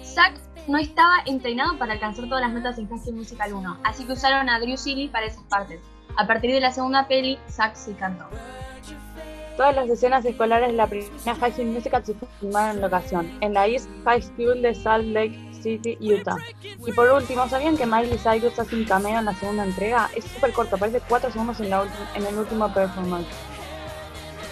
Zack 0.03 0.33
no 0.67 0.79
estaba 0.79 1.17
entrenado 1.27 1.77
para 1.77 1.93
alcanzar 1.93 2.25
todas 2.25 2.41
las 2.41 2.53
notas 2.53 2.79
en 2.79 2.89
High 2.89 2.99
School 2.99 3.15
Musical 3.17 3.53
1, 3.53 3.77
así 3.83 4.03
que 4.05 4.13
usaron 4.13 4.49
a 4.49 4.59
Drew 4.59 4.77
Seeley 4.77 5.09
para 5.09 5.27
esas 5.27 5.43
partes. 5.43 5.79
A 6.17 6.25
partir 6.25 6.51
de 6.51 6.59
la 6.59 6.71
segunda 6.71 7.07
peli, 7.07 7.37
Zack 7.49 7.75
sí 7.75 7.93
cantó. 7.99 8.25
Todas 9.57 9.75
las 9.75 9.87
escenas 9.87 10.25
escolares 10.25 10.69
de 10.69 10.73
la 10.73 10.87
primera 10.87 11.35
High 11.39 11.51
School 11.51 11.67
Musical 11.67 12.03
se 12.03 12.15
filmaron 12.39 12.77
en 12.77 12.81
locación, 12.81 13.31
en 13.41 13.53
la 13.53 13.67
East 13.67 13.87
High 14.05 14.23
School 14.23 14.63
de 14.63 14.73
Salt 14.73 15.05
Lake 15.05 15.52
City, 15.63 15.97
Utah. 15.99 16.37
Y 16.85 16.91
por 16.91 17.09
último, 17.09 17.47
¿sabían 17.47 17.77
que 17.77 17.85
Miley 17.85 18.17
Cyrus 18.17 18.59
hace 18.59 18.75
un 18.75 18.83
cameo 18.83 19.19
en 19.19 19.25
la 19.25 19.33
segunda 19.33 19.63
entrega? 19.63 20.09
Es 20.15 20.25
súper 20.25 20.51
corto, 20.51 20.77
parece 20.77 21.01
4 21.07 21.31
segundos 21.31 21.59
en, 21.61 21.69
la 21.69 21.85
en 22.13 22.25
el 22.25 22.37
último 22.37 22.71
performance. 22.73 23.27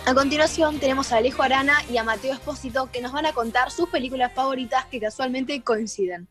A 0.07 0.15
continuación 0.15 0.79
tenemos 0.79 1.11
a 1.11 1.17
Alejo 1.17 1.43
Arana 1.43 1.75
y 1.87 1.97
a 1.97 2.03
Mateo 2.03 2.33
Espósito 2.33 2.89
que 2.91 3.01
nos 3.01 3.11
van 3.11 3.27
a 3.27 3.33
contar 3.33 3.69
sus 3.69 3.87
películas 3.87 4.31
favoritas 4.33 4.85
que 4.85 4.99
casualmente 4.99 5.61
coinciden. 5.61 6.27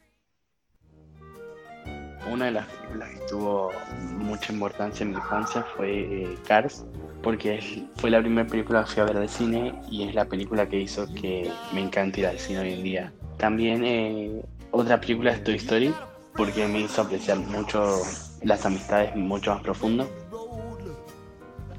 Una 2.29 2.47
de 2.47 2.51
las 2.51 2.67
películas 2.67 3.11
que 3.11 3.21
tuvo 3.29 3.71
mucha 4.19 4.53
importancia 4.53 5.05
en 5.05 5.11
mi 5.11 5.17
infancia 5.17 5.65
fue 5.77 6.01
eh, 6.01 6.39
Cars, 6.47 6.85
porque 7.23 7.87
fue 7.97 8.11
la 8.11 8.21
primera 8.21 8.47
película 8.47 8.85
que 8.85 8.91
fui 8.91 9.03
a 9.03 9.05
ver 9.05 9.17
al 9.17 9.29
cine 9.29 9.73
y 9.89 10.07
es 10.07 10.15
la 10.15 10.25
película 10.25 10.69
que 10.69 10.81
hizo 10.81 11.07
que 11.15 11.51
me 11.73 11.81
encante 11.81 12.21
ir 12.21 12.27
al 12.27 12.39
cine 12.39 12.61
hoy 12.61 12.73
en 12.73 12.83
día. 12.83 13.13
También 13.39 13.85
eh, 13.85 14.43
otra 14.71 15.01
película 15.01 15.33
es 15.33 15.45
Toy 15.45 15.57
Story, 15.57 15.95
porque 16.35 16.67
me 16.67 16.81
hizo 16.81 17.03
apreciar 17.03 17.39
mucho 17.39 17.97
las 18.43 18.65
amistades 18.65 19.15
mucho 19.17 19.53
más 19.53 19.63
profundo. 19.63 20.09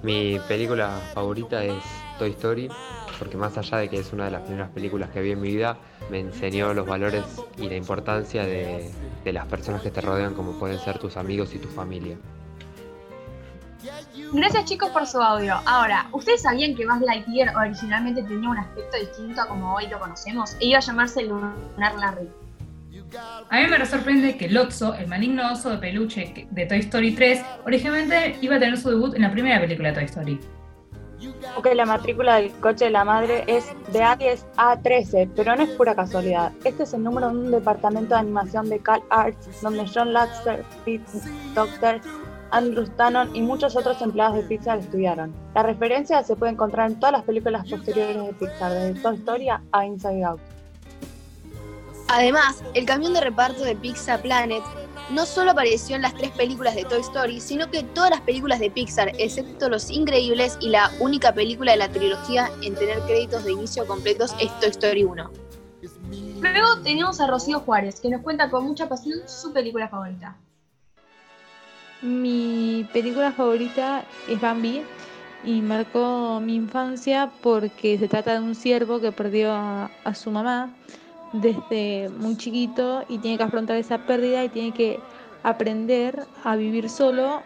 Mi 0.04 0.40
película 0.48 1.00
favorita 1.14 1.64
es 1.64 1.84
Toy 2.18 2.32
Story, 2.32 2.70
porque 3.20 3.38
más 3.38 3.58
allá 3.58 3.78
de 3.78 3.90
que 3.90 4.00
es 4.00 4.12
una 4.14 4.26
de 4.26 4.32
las 4.32 4.42
primeras 4.42 4.70
películas 4.72 5.10
que 5.12 5.22
vi 5.22 5.32
en 5.32 5.42
mi 5.42 5.50
vida, 5.50 5.78
me 6.10 6.20
enseñó 6.20 6.74
los 6.74 6.88
valores 6.88 7.24
y 7.58 7.70
la 7.70 7.76
importancia 7.76 8.46
de, 8.46 8.92
de 9.24 9.34
las 9.34 9.46
personas 9.46 9.82
que 9.82 9.92
te 9.92 10.02
rodean, 10.02 10.34
como 10.34 10.54
pueden 10.54 10.80
ser 10.80 10.98
tus 10.98 11.18
amigos 11.18 11.54
y 11.54 11.60
tu 11.60 11.68
familia. 11.68 12.18
Gracias 14.34 14.66
chicos 14.66 14.90
por 14.92 15.06
su 15.08 15.22
audio. 15.22 15.56
Ahora, 15.66 16.08
¿ustedes 16.12 16.44
sabían 16.44 16.76
que 16.76 16.86
Buzz 16.86 17.02
Lightyear 17.02 17.56
originalmente 17.56 18.24
tenía 18.24 18.50
un 18.50 18.58
aspecto 18.58 18.98
distinto 18.98 19.42
a 19.42 19.48
como 19.48 19.74
hoy 19.74 19.88
lo 19.88 20.00
conocemos? 20.00 20.56
E 20.60 20.68
iba 20.68 20.78
a 20.78 20.82
llamarse 20.82 21.24
Lunar 21.24 21.96
Larry. 22.00 22.30
A 23.50 23.60
mí 23.60 23.68
me 23.68 23.86
sorprende 23.86 24.38
que 24.38 24.50
Lotso, 24.50 24.96
el 24.96 25.08
maligno 25.08 25.52
oso 25.52 25.70
de 25.70 25.78
peluche 25.78 26.48
de 26.50 26.66
Toy 26.66 26.80
Story 26.80 27.14
3, 27.14 27.42
originalmente 27.66 28.38
iba 28.42 28.56
a 28.56 28.60
tener 28.60 28.78
su 28.78 28.90
debut 28.90 29.16
en 29.16 29.24
la 29.24 29.32
primera 29.32 29.60
película 29.60 29.90
de 29.90 29.96
Toy 29.96 30.06
Story. 30.06 30.40
Ok, 31.56 31.68
la 31.76 31.86
matrícula 31.86 32.38
del 32.38 32.52
coche 32.54 32.86
de 32.86 32.92
la 32.92 33.04
madre 33.04 33.44
es 33.48 33.66
de 33.92 34.00
A10 34.00 34.44
a 34.58 34.80
13, 34.82 35.30
pero 35.36 35.56
no 35.56 35.64
es 35.64 35.70
pura 35.72 35.94
casualidad. 35.94 36.52
Este 36.64 36.84
es 36.84 36.94
el 36.94 37.04
número 37.04 37.30
de 37.30 37.38
un 37.38 37.52
departamento 37.52 38.16
de 38.16 38.22
animación 38.22 38.70
de 38.70 38.80
Cal 38.80 39.04
Arts, 39.10 39.62
donde 39.62 39.86
John 39.94 40.14
Lasseter, 40.14 40.64
Pete 40.86 41.06
Doctor, 41.54 42.00
Andrew 42.52 42.84
Stanton 42.84 43.36
y 43.36 43.42
muchos 43.42 43.76
otros 43.76 44.02
empleados 44.02 44.38
de 44.38 44.44
Pixar 44.44 44.80
estudiaron. 44.80 45.34
La 45.54 45.64
referencia 45.64 46.24
se 46.24 46.36
puede 46.36 46.54
encontrar 46.54 46.90
en 46.90 47.00
todas 47.00 47.14
las 47.14 47.24
películas 47.24 47.70
posteriores 47.70 48.16
de 48.16 48.34
Pixar, 48.34 48.72
desde 48.72 49.02
Toy 49.02 49.16
Story 49.18 49.50
a 49.50 49.86
Inside 49.86 50.24
Out. 50.24 50.42
Además, 52.14 52.62
el 52.74 52.86
camión 52.86 53.14
de 53.14 53.22
reparto 53.22 53.64
de 53.64 53.74
Pixar 53.74 54.22
Planet 54.22 54.62
no 55.12 55.26
solo 55.26 55.52
apareció 55.52 55.96
en 55.96 56.02
las 56.02 56.14
tres 56.14 56.32
películas 56.32 56.76
de 56.76 56.84
Toy 56.84 57.00
Story, 57.00 57.40
sino 57.40 57.72
que 57.72 57.84
todas 57.84 58.10
las 58.10 58.20
películas 58.20 58.60
de 58.60 58.70
Pixar, 58.70 59.14
excepto 59.18 59.70
Los 59.70 59.90
Increíbles 59.90 60.58
y 60.60 60.68
la 60.72 60.92
única 61.00 61.34
película 61.34 61.72
de 61.72 61.78
la 61.78 61.88
trilogía 61.88 62.52
en 62.64 62.76
tener 62.76 63.00
créditos 63.04 63.46
de 63.46 63.54
inicio 63.54 63.88
completos 63.88 64.36
es 64.42 64.52
Toy 64.60 64.72
Story 64.72 65.06
1. 65.06 65.32
Luego 66.42 66.82
tenemos 66.84 67.22
a 67.22 67.28
Rocío 67.28 67.62
Juárez, 67.62 68.02
que 68.02 68.10
nos 68.10 68.22
cuenta 68.24 68.50
con 68.50 68.66
mucha 68.66 68.90
pasión 68.90 69.20
su 69.26 69.54
película 69.54 69.88
favorita. 69.88 70.36
Mi 72.02 72.86
película 72.92 73.32
favorita 73.32 74.04
es 74.28 74.42
Bambi 74.42 74.84
y 75.46 75.62
marcó 75.62 76.42
mi 76.42 76.56
infancia 76.56 77.32
porque 77.42 77.98
se 77.98 78.10
trata 78.10 78.34
de 78.34 78.42
un 78.42 78.54
ciervo 78.54 79.00
que 79.00 79.14
perdió 79.14 79.54
a, 79.54 79.90
a 80.04 80.14
su 80.14 80.30
mamá 80.30 80.76
desde 81.34 82.10
muy 82.10 82.38
chiquito 82.38 83.04
y 83.08 83.20
tiene 83.20 83.38
que 83.38 83.44
afrontar 83.44 83.78
esa 83.78 84.00
pérdida 84.00 84.44
y 84.44 84.50
tiene 84.50 84.72
que 84.72 85.00
aprender 85.44 86.26
a 86.44 86.56
vivir 86.56 86.90
solo, 86.90 87.42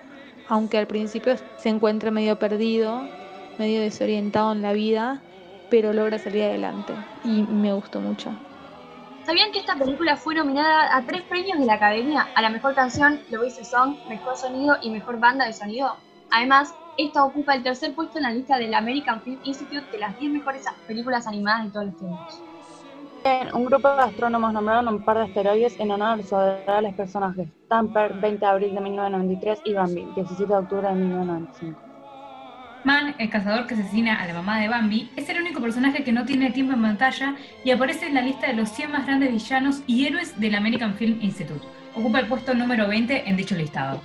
aunque 0.50 0.78
al 0.78 0.88
principio 0.88 1.36
se 1.58 1.70
encuentra 1.70 2.12
medio 2.12 2.38
perdido, 2.38 3.08
medio 3.58 3.82
desorientado 3.82 4.52
en 4.52 4.62
la 4.62 4.74
vida, 4.74 5.22
pero 5.70 5.94
logra 5.94 6.20
salir 6.20 6.44
adelante 6.44 6.94
y 7.24 7.44
me 7.44 7.74
gustó 7.74 8.00
mucho. 8.00 8.32
¿Sabían 9.26 9.52
que 9.52 9.60
esta 9.60 9.76
película 9.76 10.18
fue 10.18 10.36
nominada 10.36 10.96
a 10.96 11.02
tres 11.02 11.24
premios 11.24 11.58
de 11.58 11.66
la 11.66 11.74
Academia 11.74 12.28
a 12.36 12.42
la 12.44 12.50
mejor 12.50 12.76
canción, 12.76 13.20
The 13.32 13.38
Voice 13.38 13.66
Song, 13.66 13.96
mejor 14.08 14.38
sonido 14.38 14.78
y 14.84 14.92
mejor 14.92 15.20
banda 15.20 15.46
de 15.46 15.54
sonido? 15.54 15.96
Además, 16.30 16.76
esta 16.98 17.26
ocupa 17.26 17.56
el 17.56 17.64
tercer 17.64 17.96
puesto 17.96 18.20
en 18.20 18.24
la 18.24 18.32
lista 18.32 18.58
del 18.58 18.74
American 18.74 19.22
Film 19.22 19.40
Institute 19.44 19.86
de 19.92 19.98
las 19.98 20.20
10 20.20 20.32
mejores 20.32 20.66
películas 20.88 21.26
animadas 21.26 21.66
de 21.66 21.72
todos 21.72 21.86
los 21.88 21.98
tiempos. 21.98 22.42
Un 23.54 23.66
grupo 23.66 23.90
de 23.90 24.04
astrónomos 24.04 24.54
nombraron 24.54 24.88
un 24.88 25.04
par 25.04 25.18
de 25.18 25.24
asteroides 25.24 25.80
en 25.80 25.90
honor 25.90 26.10
a 26.10 26.16
los 26.18 26.32
adorables 26.32 26.94
personajes. 26.94 27.48
Tamper, 27.68 28.14
20 28.22 28.38
de 28.38 28.46
abril 28.46 28.76
de 28.76 28.82
1993, 28.82 29.62
y 29.66 29.74
Bambi, 29.74 30.08
17 30.16 30.46
de 30.46 30.60
octubre 30.60 30.88
de 30.88 30.94
1995. 30.94 31.82
Man, 32.84 33.16
el 33.18 33.32
cazador 33.32 33.66
que 33.66 33.74
asesina 33.74 34.22
a 34.22 34.28
la 34.28 34.36
mamá 34.36 34.60
de 34.60 34.68
Bambi, 34.68 35.10
es 35.16 35.28
el 35.28 35.42
único 35.42 35.60
personaje 35.60 36.04
que 36.04 36.12
no 36.12 36.24
tiene 36.24 36.52
tiempo 36.52 36.74
en 36.74 36.84
pantalla 36.84 37.36
y 37.64 37.72
aparece 37.72 38.06
en 38.06 38.14
la 38.14 38.22
lista 38.22 38.46
de 38.46 38.54
los 38.54 38.70
100 38.70 38.92
más 38.92 39.08
grandes 39.08 39.32
villanos 39.32 39.82
y 39.88 40.06
héroes 40.06 40.40
del 40.40 40.54
American 40.54 40.94
Film 40.94 41.18
Institute. 41.20 41.66
Ocupa 41.96 42.20
el 42.20 42.28
puesto 42.28 42.54
número 42.54 42.88
20 42.88 43.28
en 43.28 43.36
dicho 43.36 43.56
listado. 43.56 44.02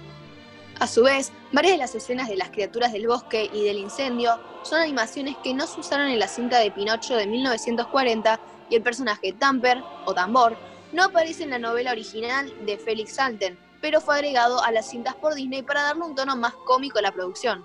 A 0.79 0.87
su 0.87 1.03
vez, 1.03 1.31
varias 1.53 1.75
de 1.75 1.79
las 1.79 1.95
escenas 1.95 2.27
de 2.27 2.37
las 2.37 2.49
criaturas 2.49 2.91
del 2.91 3.07
bosque 3.07 3.51
y 3.53 3.65
del 3.65 3.77
incendio 3.77 4.31
son 4.63 4.81
animaciones 4.81 5.37
que 5.45 5.53
no 5.53 5.67
se 5.67 5.79
usaron 5.79 6.09
en 6.09 6.19
la 6.19 6.27
cinta 6.27 6.59
de 6.59 6.71
Pinocho 6.71 7.17
de 7.17 7.27
1940 7.27 8.41
y 8.71 8.77
el 8.77 8.83
personaje 8.83 9.33
Tamper, 9.33 9.83
o 10.07 10.15
Tambor, 10.15 10.57
no 10.93 11.05
aparece 11.05 11.45
en 11.45 11.51
la 11.51 11.59
novela 11.59 11.93
original 11.93 12.53
de 12.65 12.79
Felix 12.79 13.15
Salten, 13.15 13.59
pero 13.81 14.01
fue 14.01 14.15
agregado 14.15 14.63
a 14.63 14.71
las 14.73 14.91
cintas 14.91 15.15
por 15.15 15.35
Disney 15.35 15.63
para 15.63 15.83
darle 15.83 16.05
un 16.05 16.15
tono 16.15 16.37
más 16.37 16.55
cómico 16.55 16.99
a 16.99 17.03
la 17.03 17.13
producción. 17.13 17.65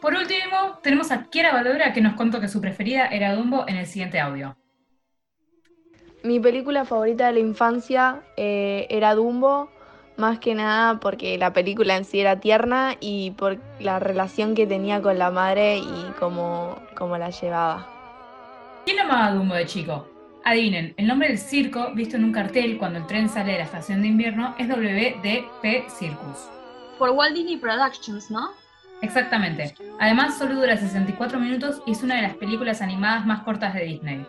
Por 0.00 0.14
último, 0.14 0.78
tenemos 0.82 1.10
a 1.10 1.24
Kiera 1.24 1.52
Valora 1.52 1.92
que 1.92 2.00
nos 2.00 2.14
contó 2.14 2.40
que 2.40 2.48
su 2.48 2.60
preferida 2.60 3.06
era 3.06 3.34
Dumbo 3.34 3.66
en 3.68 3.76
el 3.76 3.86
siguiente 3.86 4.18
audio. 4.18 4.56
Mi 6.22 6.40
película 6.40 6.84
favorita 6.84 7.26
de 7.26 7.32
la 7.32 7.40
infancia 7.40 8.22
eh, 8.36 8.86
era 8.90 9.14
Dumbo, 9.14 9.70
más 10.16 10.38
que 10.38 10.54
nada 10.54 11.00
porque 11.00 11.36
la 11.38 11.52
película 11.52 11.96
en 11.96 12.04
sí 12.04 12.20
era 12.20 12.40
tierna 12.40 12.96
y 13.00 13.32
por 13.32 13.58
la 13.78 13.98
relación 13.98 14.54
que 14.54 14.66
tenía 14.66 15.02
con 15.02 15.18
la 15.18 15.30
madre 15.30 15.78
y 15.78 16.12
cómo, 16.18 16.76
cómo 16.96 17.18
la 17.18 17.30
llevaba. 17.30 17.99
¿Quién 18.84 18.98
amaba 18.98 19.32
Dumbo 19.32 19.54
de 19.54 19.66
chico? 19.66 20.06
Adivinen, 20.44 20.94
el 20.96 21.06
nombre 21.06 21.28
del 21.28 21.38
circo, 21.38 21.92
visto 21.94 22.16
en 22.16 22.24
un 22.24 22.32
cartel 22.32 22.78
cuando 22.78 22.98
el 22.98 23.06
tren 23.06 23.28
sale 23.28 23.52
de 23.52 23.58
la 23.58 23.64
estación 23.64 24.00
de 24.00 24.08
invierno, 24.08 24.54
es 24.58 24.68
WDP 24.68 25.90
Circus. 25.90 26.48
Por 26.98 27.10
Walt 27.10 27.34
Disney 27.34 27.58
Productions, 27.58 28.30
¿no? 28.30 28.52
Exactamente. 29.02 29.74
Además, 29.98 30.38
solo 30.38 30.54
dura 30.54 30.76
64 30.76 31.38
minutos 31.38 31.82
y 31.86 31.92
es 31.92 32.02
una 32.02 32.16
de 32.16 32.22
las 32.22 32.34
películas 32.36 32.80
animadas 32.80 33.26
más 33.26 33.42
cortas 33.42 33.74
de 33.74 33.84
Disney. 33.84 34.26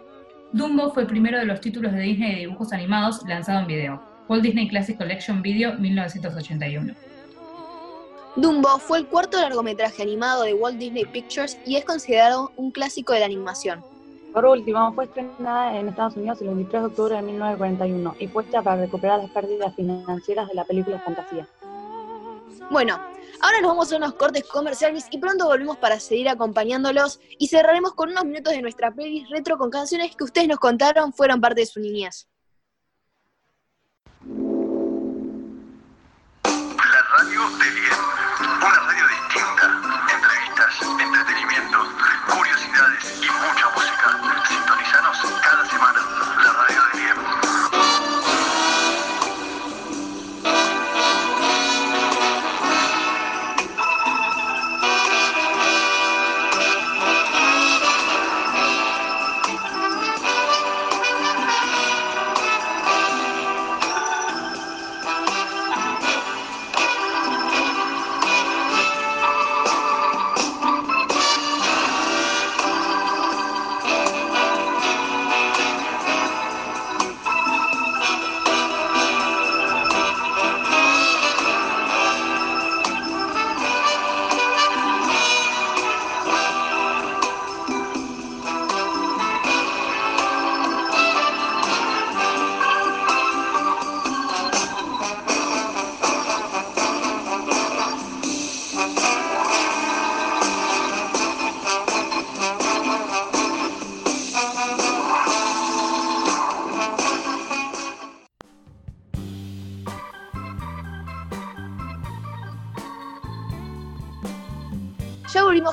Dumbo 0.52 0.92
fue 0.92 1.04
el 1.04 1.08
primero 1.08 1.40
de 1.40 1.46
los 1.46 1.62
títulos 1.62 1.94
de 1.94 2.02
Disney 2.02 2.32
de 2.34 2.40
dibujos 2.42 2.74
animados 2.74 3.24
lanzado 3.28 3.62
en 3.62 3.68
video. 3.68 4.04
Walt 4.28 4.44
Disney 4.44 4.68
Classic 4.68 4.98
Collection 4.98 5.42
Video 5.42 5.74
1981. 5.76 6.94
Dumbo 8.36 8.80
fue 8.80 9.00
el 9.00 9.08
cuarto 9.08 9.40
largometraje 9.40 10.04
animado 10.04 10.44
de 10.44 10.54
Walt 10.54 10.78
Disney 10.78 11.06
Pictures 11.06 11.58
y 11.66 11.78
es 11.78 11.86
considerado 11.86 12.52
un 12.58 12.72
clásico 12.72 13.14
de 13.14 13.20
la 13.22 13.26
animación. 13.26 13.91
Por 14.34 14.46
último, 14.46 14.94
fue 14.94 15.06
estrenada 15.06 15.78
en 15.78 15.90
Estados 15.90 16.16
Unidos 16.16 16.40
el 16.42 16.48
23 16.48 16.84
de 16.84 16.88
octubre 16.88 17.16
de 17.16 17.22
1941 17.22 18.16
y 18.20 18.28
puesta 18.28 18.62
para 18.62 18.82
recuperar 18.82 19.20
las 19.20 19.30
pérdidas 19.32 19.76
financieras 19.76 20.48
de 20.48 20.54
la 20.54 20.64
película 20.64 21.00
Fantasía. 21.00 21.48
Bueno, 22.70 22.98
ahora 23.42 23.60
nos 23.62 23.72
vamos 23.72 23.92
a 23.92 23.98
unos 23.98 24.14
cortes 24.14 24.46
comerciales 24.46 25.08
y 25.12 25.18
pronto 25.18 25.48
volvemos 25.48 25.76
para 25.76 26.00
seguir 26.00 26.30
acompañándolos 26.30 27.20
y 27.38 27.50
cerraremos 27.50 27.94
con 27.94 28.12
unos 28.12 28.24
minutos 28.24 28.54
de 28.54 28.62
nuestra 28.62 28.92
playlist 28.92 29.30
retro 29.30 29.58
con 29.58 29.70
canciones 29.70 30.16
que 30.16 30.24
ustedes 30.24 30.48
nos 30.48 30.60
contaron 30.60 31.12
fueron 31.12 31.42
parte 31.42 31.62
de 31.62 31.66
su 31.66 31.82
niñez. 31.82 32.31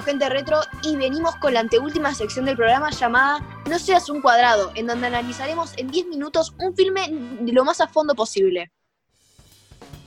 Gente 0.08 0.28
retro 0.30 0.60
y 0.82 0.96
venimos 0.96 1.36
con 1.36 1.52
la 1.52 1.60
anteúltima 1.60 2.14
sección 2.14 2.46
del 2.46 2.56
programa 2.56 2.88
llamada 2.88 3.44
No 3.68 3.78
seas 3.78 4.08
un 4.08 4.22
cuadrado, 4.22 4.72
en 4.74 4.86
donde 4.86 5.06
analizaremos 5.06 5.74
en 5.76 5.88
10 5.88 6.06
minutos 6.06 6.54
un 6.58 6.74
filme 6.74 7.10
lo 7.42 7.62
más 7.62 7.82
a 7.82 7.88
fondo 7.88 8.14
posible. 8.14 8.70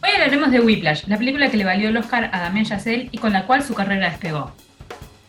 Hoy 0.02 0.10
hablaremos 0.12 0.50
de 0.50 0.60
Whiplash, 0.60 1.04
la 1.06 1.20
película 1.20 1.52
que 1.52 1.58
le 1.58 1.66
valió 1.66 1.90
el 1.90 1.98
Oscar 1.98 2.32
a 2.34 2.40
Damien 2.40 2.66
Chazelle 2.66 3.10
y 3.12 3.20
con 3.20 3.32
la 3.32 3.46
cual 3.46 3.64
su 3.64 3.76
carrera 3.76 4.10
despegó. 4.10 4.52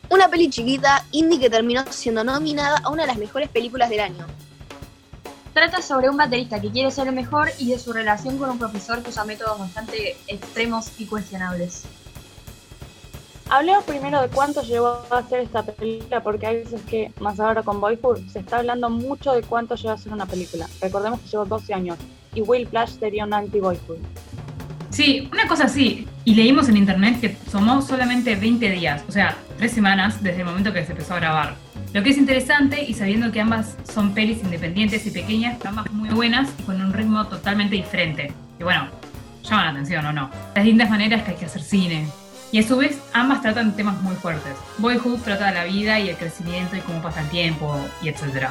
Una 0.09 0.29
peli 0.29 0.49
chiquita, 0.49 1.05
indie 1.11 1.39
que 1.39 1.51
terminó 1.51 1.85
siendo 1.91 2.25
nominada 2.25 2.79
a 2.83 2.89
una 2.89 3.03
de 3.03 3.09
las 3.09 3.19
mejores 3.19 3.51
películas 3.51 3.91
del 3.91 4.01
año. 4.01 4.27
Trata 5.53 5.83
sobre 5.83 6.09
un 6.09 6.17
baterista 6.17 6.63
que 6.63 6.71
quiere 6.71 6.91
ser 6.91 7.09
el 7.09 7.15
mejor 7.15 7.51
y 7.59 7.69
de 7.69 7.79
su 7.79 7.93
relación 7.93 8.39
con 8.39 8.49
un 8.49 8.59
profesor 8.59 9.03
que 9.03 9.11
usa 9.11 9.25
métodos 9.25 9.59
bastante 9.59 10.17
extremos 10.29 10.99
y 10.99 11.05
cuestionables. 11.05 11.85
Hablemos 13.55 13.85
primero 13.85 14.23
de 14.23 14.29
cuánto 14.29 14.63
llevó 14.63 15.03
a 15.11 15.19
hacer 15.19 15.41
esta 15.41 15.63
película, 15.63 16.23
porque 16.23 16.47
hay 16.47 16.57
veces 16.65 16.81
que, 16.89 17.13
más 17.21 17.39
ahora 17.39 17.63
con 17.63 17.83
Boyhood, 17.83 18.27
se 18.29 18.39
está 18.39 18.57
hablando 18.57 18.89
mucho 18.89 19.35
de 19.35 19.43
cuánto 19.43 19.75
lleva 19.75 19.93
a 19.93 19.97
hacer 19.97 20.11
una 20.11 20.25
película. 20.25 20.67
Recordemos 20.81 21.21
que 21.21 21.29
llevó 21.29 21.45
12 21.45 21.75
años, 21.75 21.99
y 22.35 22.41
Will 22.41 22.67
Flash 22.67 22.93
sería 22.99 23.27
un 23.27 23.35
anti-Boyhood. 23.35 23.99
Sí, 24.89 25.29
una 25.31 25.47
cosa 25.47 25.65
así. 25.65 26.09
Y 26.25 26.35
leímos 26.35 26.71
en 26.71 26.79
internet 26.79 27.21
que 27.21 27.29
tomó 27.29 27.83
solamente 27.83 28.37
20 28.37 28.71
días, 28.71 29.05
o 29.07 29.13
sea, 29.13 29.37
3 29.59 29.71
semanas 29.71 30.23
desde 30.23 30.41
el 30.41 30.47
momento 30.47 30.73
que 30.73 30.87
se 30.87 30.93
empezó 30.93 31.13
a 31.13 31.21
grabar. 31.21 31.55
Lo 31.93 32.03
que 32.03 32.09
es 32.09 32.17
interesante, 32.17 32.83
y 32.83 32.95
sabiendo 32.95 33.31
que 33.33 33.43
ambas 33.43 33.77
son 33.85 34.15
pelis 34.15 34.43
independientes 34.43 35.05
y 35.05 35.11
pequeñas, 35.11 35.63
ambas 35.67 35.93
muy 35.93 36.09
buenas 36.09 36.49
y 36.59 36.63
con 36.63 36.81
un 36.81 36.95
ritmo 36.95 37.27
totalmente 37.27 37.77
diferente. 37.77 38.33
Y 38.59 38.63
bueno, 38.63 38.87
llaman 39.43 39.67
la 39.67 39.71
atención 39.73 40.07
o 40.07 40.13
no. 40.15 40.31
Las 40.55 40.65
distintas 40.65 40.89
maneras 40.89 41.23
que 41.23 41.33
hay 41.33 41.37
que 41.37 41.45
hacer 41.45 41.61
cine. 41.61 42.07
Y 42.53 42.59
a 42.59 42.63
su 42.63 42.77
vez, 42.77 43.01
ambas 43.15 43.41
tratan 43.41 43.75
temas 43.75 44.01
muy 44.03 44.15
fuertes. 44.15 44.53
Boyhood 44.77 45.21
trata 45.21 45.47
de 45.47 45.55
la 45.55 45.65
vida 45.65 45.99
y 45.99 46.11
el 46.11 46.17
crecimiento 46.19 46.77
y 46.77 46.81
cómo 46.81 47.01
pasa 47.01 47.23
el 47.23 47.31
tiempo, 47.31 47.81
y 48.03 48.11
etc. 48.11 48.49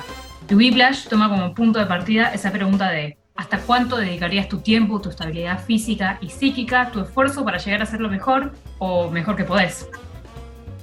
Y 0.49 0.55
Whiplash 0.55 1.07
toma 1.07 1.29
como 1.29 1.53
punto 1.53 1.77
de 1.77 1.85
partida 1.85 2.33
esa 2.33 2.51
pregunta 2.51 2.89
de 2.89 3.15
¿hasta 3.35 3.59
cuánto 3.59 3.97
dedicarías 3.97 4.49
tu 4.49 4.57
tiempo, 4.57 4.99
tu 4.99 5.09
estabilidad 5.11 5.63
física 5.63 6.17
y 6.19 6.29
psíquica, 6.29 6.89
tu 6.91 7.01
esfuerzo 7.01 7.45
para 7.45 7.59
llegar 7.59 7.83
a 7.83 7.85
ser 7.85 8.01
lo 8.01 8.09
mejor 8.09 8.53
o 8.79 9.11
mejor 9.11 9.35
que 9.35 9.43
podés? 9.43 9.87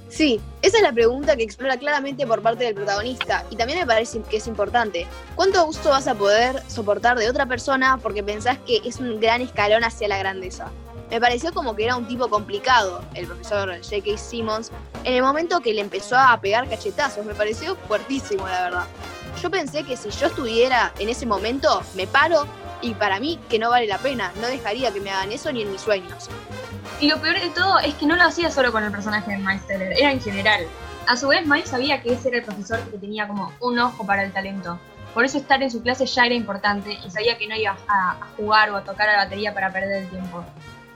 Sí, 0.08 0.40
esa 0.62 0.76
es 0.76 0.82
la 0.84 0.92
pregunta 0.92 1.36
que 1.36 1.42
explora 1.42 1.76
claramente 1.76 2.24
por 2.24 2.40
parte 2.40 2.64
del 2.64 2.74
protagonista 2.74 3.44
y 3.50 3.56
también 3.56 3.80
me 3.80 3.86
parece 3.86 4.22
que 4.22 4.36
es 4.36 4.46
importante. 4.46 5.08
¿Cuánto 5.34 5.66
gusto 5.66 5.90
vas 5.90 6.06
a 6.06 6.14
poder 6.14 6.62
soportar 6.68 7.18
de 7.18 7.28
otra 7.28 7.46
persona 7.46 7.98
porque 8.00 8.22
pensás 8.22 8.58
que 8.58 8.80
es 8.84 9.00
un 9.00 9.18
gran 9.18 9.42
escalón 9.42 9.82
hacia 9.82 10.06
la 10.06 10.18
grandeza? 10.18 10.70
Me 11.10 11.20
pareció 11.20 11.52
como 11.52 11.74
que 11.74 11.84
era 11.84 11.96
un 11.96 12.06
tipo 12.06 12.28
complicado, 12.28 13.02
el 13.14 13.26
profesor 13.26 13.70
J.K. 13.82 14.18
Simmons, 14.18 14.70
en 15.04 15.14
el 15.14 15.22
momento 15.22 15.60
que 15.60 15.72
le 15.72 15.80
empezó 15.80 16.16
a 16.18 16.38
pegar 16.40 16.68
cachetazos. 16.68 17.24
Me 17.24 17.34
pareció 17.34 17.76
fuertísimo, 17.76 18.46
la 18.46 18.62
verdad. 18.62 18.86
Yo 19.42 19.50
pensé 19.50 19.84
que 19.84 19.96
si 19.96 20.10
yo 20.10 20.26
estuviera 20.26 20.92
en 20.98 21.08
ese 21.08 21.24
momento, 21.24 21.82
me 21.94 22.06
paro 22.06 22.46
y 22.82 22.94
para 22.94 23.20
mí 23.20 23.38
que 23.48 23.58
no 23.58 23.70
vale 23.70 23.86
la 23.86 23.98
pena. 23.98 24.32
No 24.40 24.48
dejaría 24.48 24.92
que 24.92 25.00
me 25.00 25.10
hagan 25.10 25.32
eso 25.32 25.50
ni 25.52 25.62
en 25.62 25.72
mis 25.72 25.80
sueños. 25.80 26.28
Y 27.00 27.08
lo 27.08 27.20
peor 27.20 27.40
de 27.40 27.50
todo 27.50 27.78
es 27.78 27.94
que 27.94 28.06
no 28.06 28.16
lo 28.16 28.24
hacía 28.24 28.50
solo 28.50 28.72
con 28.72 28.82
el 28.84 28.90
personaje 28.90 29.30
de 29.30 29.38
Miles 29.38 29.62
era 29.68 30.10
en 30.10 30.20
general. 30.20 30.66
A 31.06 31.16
su 31.16 31.28
vez, 31.28 31.46
Miles 31.46 31.70
sabía 31.70 32.02
que 32.02 32.12
ese 32.12 32.28
era 32.28 32.38
el 32.38 32.44
profesor 32.44 32.80
que 32.90 32.98
tenía 32.98 33.26
como 33.26 33.52
un 33.60 33.78
ojo 33.78 34.04
para 34.04 34.24
el 34.24 34.32
talento. 34.32 34.78
Por 35.14 35.24
eso 35.24 35.38
estar 35.38 35.62
en 35.62 35.70
su 35.70 35.82
clase 35.82 36.06
ya 36.06 36.26
era 36.26 36.34
importante 36.34 36.98
y 37.04 37.10
sabía 37.10 37.38
que 37.38 37.46
no 37.46 37.56
iba 37.56 37.76
a, 37.88 38.16
jugar 38.36 38.70
o 38.70 38.76
a 38.76 38.84
tocar 38.84 39.06
la 39.06 39.24
batería 39.24 39.54
para 39.54 39.72
perder 39.72 40.02
el 40.02 40.08
tiempo. 40.10 40.44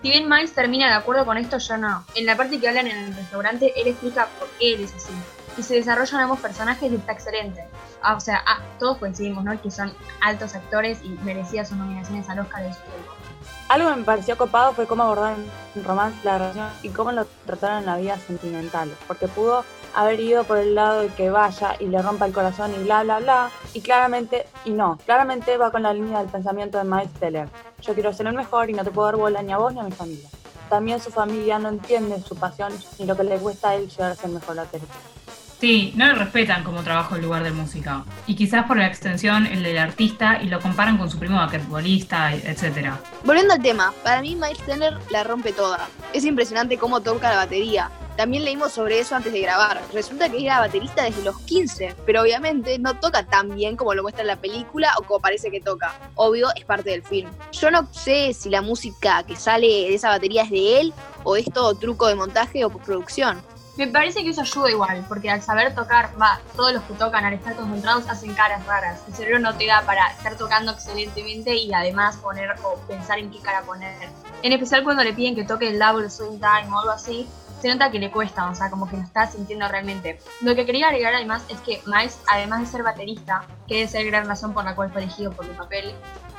Si 0.03 0.11
bien 0.11 0.29
Miles 0.29 0.53
termina 0.53 0.89
de 0.89 0.95
acuerdo 0.95 1.25
con 1.25 1.39
esto, 1.39 1.59
yo 1.59 1.77
no. 1.79 2.05
En 2.17 2.27
la 2.27 2.37
parte 2.37 2.59
que 2.59 2.69
hablan 2.69 2.89
en 2.89 2.97
el 2.97 3.15
restaurante, 3.15 3.73
él 3.81 3.87
explica 3.87 4.27
por 4.39 4.49
qué 4.59 4.75
él 4.75 4.81
es 4.83 4.93
así. 4.95 5.13
Y 5.57 5.63
se 5.63 5.75
desarrollan 5.75 6.23
ambos 6.23 6.41
personajes 6.41 6.91
y 6.91 6.97
está 6.97 7.13
excelente. 7.13 7.65
Ah, 8.03 8.17
o 8.17 8.21
sea, 8.21 8.43
ah, 8.45 8.59
todos 8.81 8.99
coincidimos, 8.99 9.45
¿no? 9.45 9.61
Que 9.63 9.71
son 9.71 9.95
altos 10.21 10.57
actores 10.57 10.99
y 11.05 11.11
merecían 11.23 11.65
sus 11.65 11.77
nominaciones 11.77 12.29
al 12.29 12.41
Oscar 12.41 12.65
de 12.65 12.75
su 12.75 12.81
tiempo. 12.81 13.13
Algo 13.69 13.91
que 13.91 13.97
me 13.97 14.03
pareció 14.03 14.37
copado 14.37 14.73
fue 14.73 14.89
cómo 14.89 15.05
abordaron 15.05 15.47
el 15.77 15.85
romance, 15.85 16.19
la 16.25 16.39
relación 16.39 16.71
y 16.83 16.89
cómo 16.89 17.13
lo 17.13 17.25
trataron 17.47 17.79
en 17.79 17.87
la 17.87 17.97
vida 17.97 18.19
sentimental. 18.19 18.93
Porque 19.07 19.29
pudo 19.29 19.65
haber 19.95 20.21
ido 20.21 20.45
por 20.45 20.59
el 20.59 20.75
lado 20.75 21.03
de 21.03 21.09
que 21.09 21.31
vaya 21.31 21.77
y 21.79 21.87
le 21.87 22.01
rompa 22.01 22.27
el 22.27 22.33
corazón 22.33 22.73
y 22.75 22.83
bla, 22.85 23.03
bla, 23.03 23.21
bla. 23.21 23.51
Y 23.75 23.81
claramente, 23.81 24.47
y 24.65 24.71
no, 24.71 24.99
claramente 25.05 25.57
va 25.57 25.71
con 25.71 25.83
la 25.83 25.93
línea 25.93 26.21
del 26.21 26.29
pensamiento 26.29 26.79
de 26.79 26.85
Miles 26.85 27.13
Teller. 27.15 27.49
Yo 27.81 27.95
quiero 27.95 28.13
ser 28.13 28.27
el 28.27 28.35
mejor 28.35 28.71
y 28.71 28.73
no 28.73 28.85
te 28.85 28.91
puedo 28.91 29.07
dar 29.07 29.17
bola 29.17 29.43
ni 29.43 29.53
a 29.53 29.59
vos 29.59 29.73
ni 29.73 29.81
a 29.81 29.85
mi 29.85 29.93
familia. 29.93 30.29
También 30.69 31.01
su 31.01 31.11
familia 31.11 31.59
no 31.59 31.69
entiende 31.69 32.21
su 32.23 32.35
pasión 32.35 32.73
ni 32.99 33.05
lo 33.05 33.17
que 33.17 33.25
le 33.25 33.37
cuesta 33.37 33.71
a 33.71 33.75
él 33.75 33.89
llegar 33.89 34.13
a 34.13 34.15
ser 34.15 34.31
mejor 34.31 34.57
baterista. 34.57 34.95
Sí, 35.63 35.93
no 35.95 36.09
lo 36.09 36.17
respetan 36.17 36.65
como 36.65 36.83
trabajo 36.83 37.15
en 37.15 37.23
lugar 37.23 37.45
de 37.45 37.53
música. 37.53 38.05
Y 38.27 38.35
quizás 38.35 38.65
por 38.67 38.79
la 38.79 38.89
extensión 38.89 39.47
el 39.47 39.63
del 39.63 39.79
artista 39.79 40.43
y 40.43 40.49
lo 40.49 40.61
comparan 40.61 40.99
con 40.99 41.09
su 41.09 41.21
primo 41.21 41.37
basquetbolista, 41.37 42.35
etc. 42.35 42.95
Volviendo 43.23 43.55
al 43.55 43.63
tema, 43.63 43.95
para 44.03 44.21
mí 44.23 44.35
Miles 44.35 44.59
Teller 44.67 44.99
la 45.13 45.23
rompe 45.23 45.53
toda. 45.53 45.89
Es 46.13 46.25
impresionante 46.25 46.79
cómo 46.79 47.01
toca 47.01 47.31
la 47.31 47.37
batería. 47.37 47.93
También 48.17 48.45
leímos 48.45 48.73
sobre 48.73 48.99
eso 48.99 49.17
antes 49.17 49.33
de 49.33 49.41
grabar. 49.41 49.81
Resulta 49.93 50.29
que 50.29 50.45
era 50.45 50.61
baterista 50.61 51.05
desde 51.05 51.23
los 51.23 51.39
15, 51.41 51.97
pero 52.05 52.23
obviamente 52.23 52.79
no 52.79 52.99
toca 52.99 53.25
tan 53.25 53.55
bien 53.55 53.77
como 53.77 53.95
lo 53.95 54.03
muestra 54.03 54.23
en 54.23 54.29
la 54.29 54.37
película 54.37 54.93
o 54.99 55.03
como 55.03 55.21
parece 55.21 55.51
que 55.51 55.61
toca. 55.61 55.95
Obvio, 56.15 56.49
es 56.55 56.65
parte 56.65 56.91
del 56.91 57.03
film. 57.03 57.31
Yo 57.53 57.71
no 57.71 57.89
sé 57.93 58.35
si 58.35 58.51
la 58.51 58.63
música 58.63 59.23
que 59.23 59.37
sale 59.37 59.67
de 59.67 59.95
esa 59.95 60.11
batería 60.11 60.43
es 60.43 60.51
de 60.51 60.81
él 60.81 60.95
o 61.25 61.37
es 61.37 61.47
todo 61.53 61.75
truco 61.75 62.07
de 62.07 62.15
montaje 62.15 62.65
o 62.65 62.71
postproducción. 62.71 63.43
Me 63.77 63.87
parece 63.87 64.23
que 64.23 64.29
eso 64.29 64.43
ayuda 64.43 64.71
igual, 64.71 65.05
porque 65.09 65.31
al 65.31 65.41
saber 65.41 65.75
tocar, 65.75 66.11
va, 66.21 66.41
todos 66.55 66.75
los 66.75 66.83
que 66.83 66.93
tocan 66.93 67.25
al 67.25 67.33
estar 67.33 67.57
concentrados 67.57 68.07
hacen 68.07 68.35
caras 68.35 68.67
raras. 68.67 69.01
El 69.09 69.15
cerebro 69.15 69.39
no 69.39 69.55
te 69.57 69.67
da 69.67 69.81
para 69.87 70.09
estar 70.09 70.37
tocando 70.37 70.73
excelentemente 70.73 71.57
y 71.57 71.73
además 71.73 72.19
poner 72.19 72.55
o 72.63 72.77
pensar 72.87 73.19
en 73.19 73.31
qué 73.31 73.39
cara 73.39 73.63
poner. 73.63 74.11
En 74.43 74.53
especial 74.53 74.85
cuando 74.85 75.03
le 75.03 75.15
piden 75.15 75.35
que 75.35 75.45
toque 75.45 75.69
el 75.69 75.79
double 75.79 76.11
swing 76.11 76.39
time 76.39 76.71
o 76.71 76.81
algo 76.81 76.91
así, 76.91 77.27
se 77.63 77.69
nota 77.69 77.93
que 77.93 78.01
le 78.01 78.11
cuesta, 78.11 78.51
o 78.51 78.55
sea, 78.57 78.71
como 78.71 78.89
que 78.89 78.97
lo 78.97 79.05
está 79.05 79.29
sintiendo 79.29 79.69
realmente. 79.69 80.19
Lo 80.41 80.57
que 80.57 80.67
quería 80.67 80.89
agregar 80.89 81.15
además 81.15 81.45
es 81.49 81.61
que 81.61 81.81
Miles, 81.87 82.21
además 82.27 82.63
de 82.63 82.67
ser 82.67 82.83
baterista, 82.83 83.47
que 83.69 83.77
debe 83.77 83.89
ser 83.89 84.05
gran 84.07 84.27
razón 84.27 84.53
por 84.53 84.65
la 84.65 84.75
cual 84.75 84.91
fue 84.91 85.03
elegido 85.03 85.31
por 85.31 85.45
el 85.47 85.53
papel, 85.53 85.95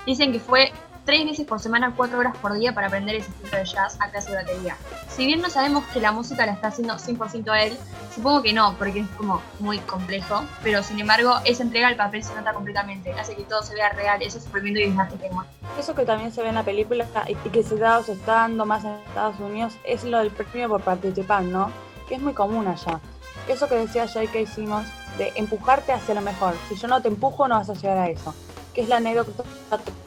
dicen 0.05 0.33
que 0.33 0.41
fue 0.41 0.73
tres 1.05 1.25
veces 1.25 1.45
por 1.45 1.59
semana, 1.59 1.93
cuatro 1.95 2.19
horas 2.19 2.35
por 2.37 2.53
día 2.53 2.73
para 2.73 2.87
aprender 2.87 3.15
ese 3.15 3.29
estilo 3.29 3.57
de 3.57 3.65
jazz 3.65 3.97
a 3.99 4.09
clase 4.09 4.31
de 4.31 4.37
batería. 4.37 4.77
Si 5.09 5.25
bien 5.25 5.41
no 5.41 5.49
sabemos 5.49 5.83
que 5.87 5.99
la 5.99 6.11
música 6.11 6.45
la 6.45 6.53
está 6.53 6.67
haciendo 6.69 6.95
100% 6.95 7.49
a 7.49 7.63
él, 7.63 7.77
supongo 8.13 8.41
que 8.41 8.53
no, 8.53 8.75
porque 8.77 8.99
es 9.01 9.07
como 9.17 9.41
muy 9.59 9.79
complejo, 9.79 10.43
pero 10.63 10.81
sin 10.83 10.99
embargo, 10.99 11.35
esa 11.45 11.63
entrega 11.63 11.87
al 11.87 11.95
papel 11.95 12.23
se 12.23 12.33
nota 12.35 12.53
completamente, 12.53 13.11
hace 13.13 13.35
que 13.35 13.43
todo 13.43 13.61
se 13.63 13.75
vea 13.75 13.89
real, 13.89 14.21
ese 14.21 14.39
sufrimiento 14.39 14.79
y 14.79 14.85
desgaste 14.85 15.17
que 15.17 15.29
muestra. 15.29 15.53
Eso 15.79 15.95
que 15.95 16.05
también 16.05 16.31
se 16.31 16.41
ve 16.41 16.49
en 16.49 16.55
la 16.55 16.63
película 16.63 17.05
y 17.27 17.35
que 17.49 17.63
se 17.63 17.73
se 17.77 18.11
está 18.13 18.33
dando 18.33 18.65
más 18.65 18.85
en 18.85 18.91
Estados 19.07 19.39
Unidos 19.39 19.73
es 19.83 20.03
lo 20.03 20.19
del 20.19 20.31
premio 20.31 20.69
por 20.69 20.81
participar, 20.81 21.43
¿no? 21.43 21.71
Que 22.07 22.15
es 22.15 22.21
muy 22.21 22.33
común 22.33 22.67
allá. 22.67 22.99
Eso 23.47 23.67
que 23.67 23.75
decía 23.75 24.07
J.K. 24.07 24.45
Simmons 24.45 24.87
de 25.17 25.33
empujarte 25.35 25.91
hacia 25.91 26.13
lo 26.13 26.21
mejor. 26.21 26.55
Si 26.69 26.75
yo 26.75 26.87
no 26.87 27.01
te 27.01 27.07
empujo, 27.07 27.47
no 27.47 27.55
vas 27.55 27.69
a 27.69 27.73
llegar 27.73 27.97
a 27.97 28.09
eso 28.09 28.33
que 28.73 28.81
es 28.81 28.89
la 28.89 28.97
anécdota 28.97 29.43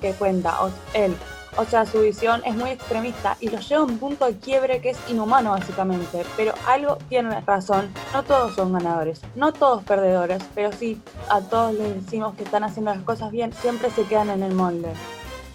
que 0.00 0.12
cuenta 0.12 0.56
él. 0.94 1.16
O 1.58 1.64
sea, 1.64 1.86
su 1.86 2.00
visión 2.00 2.42
es 2.44 2.54
muy 2.54 2.70
extremista 2.70 3.38
y 3.40 3.48
lo 3.48 3.58
lleva 3.58 3.80
a 3.80 3.84
un 3.84 3.98
punto 3.98 4.26
de 4.26 4.36
quiebre 4.36 4.80
que 4.82 4.90
es 4.90 4.98
inhumano 5.08 5.52
básicamente. 5.52 6.22
Pero 6.36 6.52
algo 6.66 6.98
tiene 7.08 7.40
razón, 7.40 7.90
no 8.12 8.22
todos 8.24 8.54
son 8.54 8.74
ganadores, 8.74 9.22
no 9.34 9.52
todos 9.54 9.82
perdedores, 9.84 10.42
pero 10.54 10.70
sí 10.72 11.00
a 11.30 11.40
todos 11.40 11.72
les 11.72 12.04
decimos 12.04 12.34
que 12.34 12.44
están 12.44 12.62
haciendo 12.64 12.94
las 12.94 13.02
cosas 13.04 13.32
bien, 13.32 13.54
siempre 13.54 13.90
se 13.90 14.04
quedan 14.04 14.28
en 14.28 14.42
el 14.42 14.52
molde. 14.52 14.92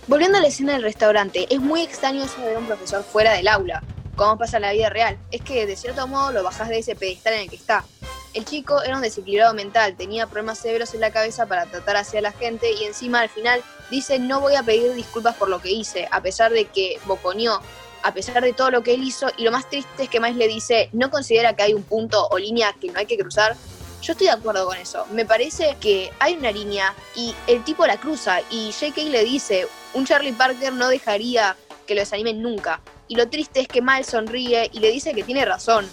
Volviendo 0.07 0.39
a 0.39 0.41
la 0.41 0.47
escena 0.47 0.73
del 0.73 0.81
restaurante, 0.81 1.45
es 1.53 1.61
muy 1.61 1.81
extraño 1.81 2.23
eso 2.23 2.41
de 2.41 2.47
ver 2.47 2.55
a 2.55 2.59
un 2.59 2.65
profesor 2.65 3.03
fuera 3.03 3.33
del 3.33 3.47
aula, 3.47 3.83
como 4.15 4.39
pasa 4.39 4.57
en 4.57 4.63
la 4.63 4.73
vida 4.73 4.89
real. 4.89 5.19
Es 5.29 5.41
que 5.41 5.67
de 5.67 5.75
cierto 5.75 6.07
modo 6.07 6.31
lo 6.31 6.43
bajas 6.43 6.69
de 6.69 6.79
ese 6.79 6.95
pedestal 6.95 7.33
en 7.33 7.41
el 7.41 7.49
que 7.49 7.57
está. 7.57 7.85
El 8.33 8.45
chico 8.45 8.81
era 8.81 8.95
un 8.95 9.01
desequilibrado 9.01 9.53
mental, 9.53 9.95
tenía 9.97 10.25
problemas 10.25 10.57
severos 10.57 10.93
en 10.93 11.01
la 11.01 11.11
cabeza 11.11 11.47
para 11.47 11.65
tratar 11.65 11.97
hacia 11.97 12.21
la 12.21 12.31
gente 12.31 12.71
y 12.71 12.85
encima 12.85 13.19
al 13.19 13.29
final 13.29 13.61
dice 13.89 14.19
no 14.19 14.39
voy 14.39 14.55
a 14.55 14.63
pedir 14.63 14.93
disculpas 14.93 15.35
por 15.35 15.49
lo 15.49 15.59
que 15.59 15.71
hice, 15.71 16.07
a 16.11 16.21
pesar 16.21 16.53
de 16.53 16.65
que 16.65 16.97
boconeó, 17.05 17.59
a 18.03 18.13
pesar 18.13 18.41
de 18.41 18.53
todo 18.53 18.71
lo 18.71 18.83
que 18.83 18.93
él 18.93 19.03
hizo 19.03 19.27
y 19.35 19.43
lo 19.43 19.51
más 19.51 19.69
triste 19.69 20.03
es 20.03 20.09
que 20.09 20.21
Miles 20.21 20.37
le 20.37 20.47
dice 20.47 20.89
no 20.93 21.09
considera 21.09 21.57
que 21.57 21.63
hay 21.63 21.73
un 21.73 21.83
punto 21.83 22.25
o 22.31 22.37
línea 22.37 22.73
que 22.79 22.89
no 22.89 22.99
hay 22.99 23.05
que 23.05 23.17
cruzar. 23.17 23.57
Yo 24.01 24.13
estoy 24.13 24.27
de 24.27 24.33
acuerdo 24.33 24.65
con 24.65 24.77
eso. 24.77 25.05
Me 25.11 25.25
parece 25.25 25.77
que 25.79 26.09
hay 26.17 26.33
una 26.33 26.51
línea 26.51 26.95
y 27.15 27.35
el 27.45 27.63
tipo 27.63 27.85
la 27.85 27.97
cruza 27.97 28.39
y 28.49 28.71
J.K. 28.71 29.01
le 29.09 29.23
dice 29.25 29.67
un 29.93 30.05
Charlie 30.05 30.31
Parker 30.31 30.73
no 30.73 30.87
dejaría 30.87 31.57
que 31.85 31.95
lo 31.95 31.99
desanimen 31.99 32.41
nunca. 32.41 32.79
Y 33.09 33.15
lo 33.15 33.27
triste 33.27 33.59
es 33.59 33.67
que 33.67 33.81
Miles 33.81 34.07
sonríe 34.07 34.69
y 34.71 34.79
le 34.79 34.89
dice 34.89 35.13
que 35.13 35.23
tiene 35.23 35.43
razón, 35.43 35.87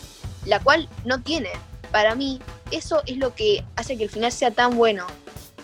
la 0.46 0.60
cual 0.60 0.88
no 1.04 1.20
tiene 1.20 1.50
para 1.88 2.14
mí, 2.14 2.40
eso 2.70 3.02
es 3.06 3.16
lo 3.16 3.34
que 3.34 3.64
hace 3.76 3.96
que 3.96 4.04
el 4.04 4.10
final 4.10 4.32
sea 4.32 4.50
tan 4.50 4.76
bueno. 4.76 5.06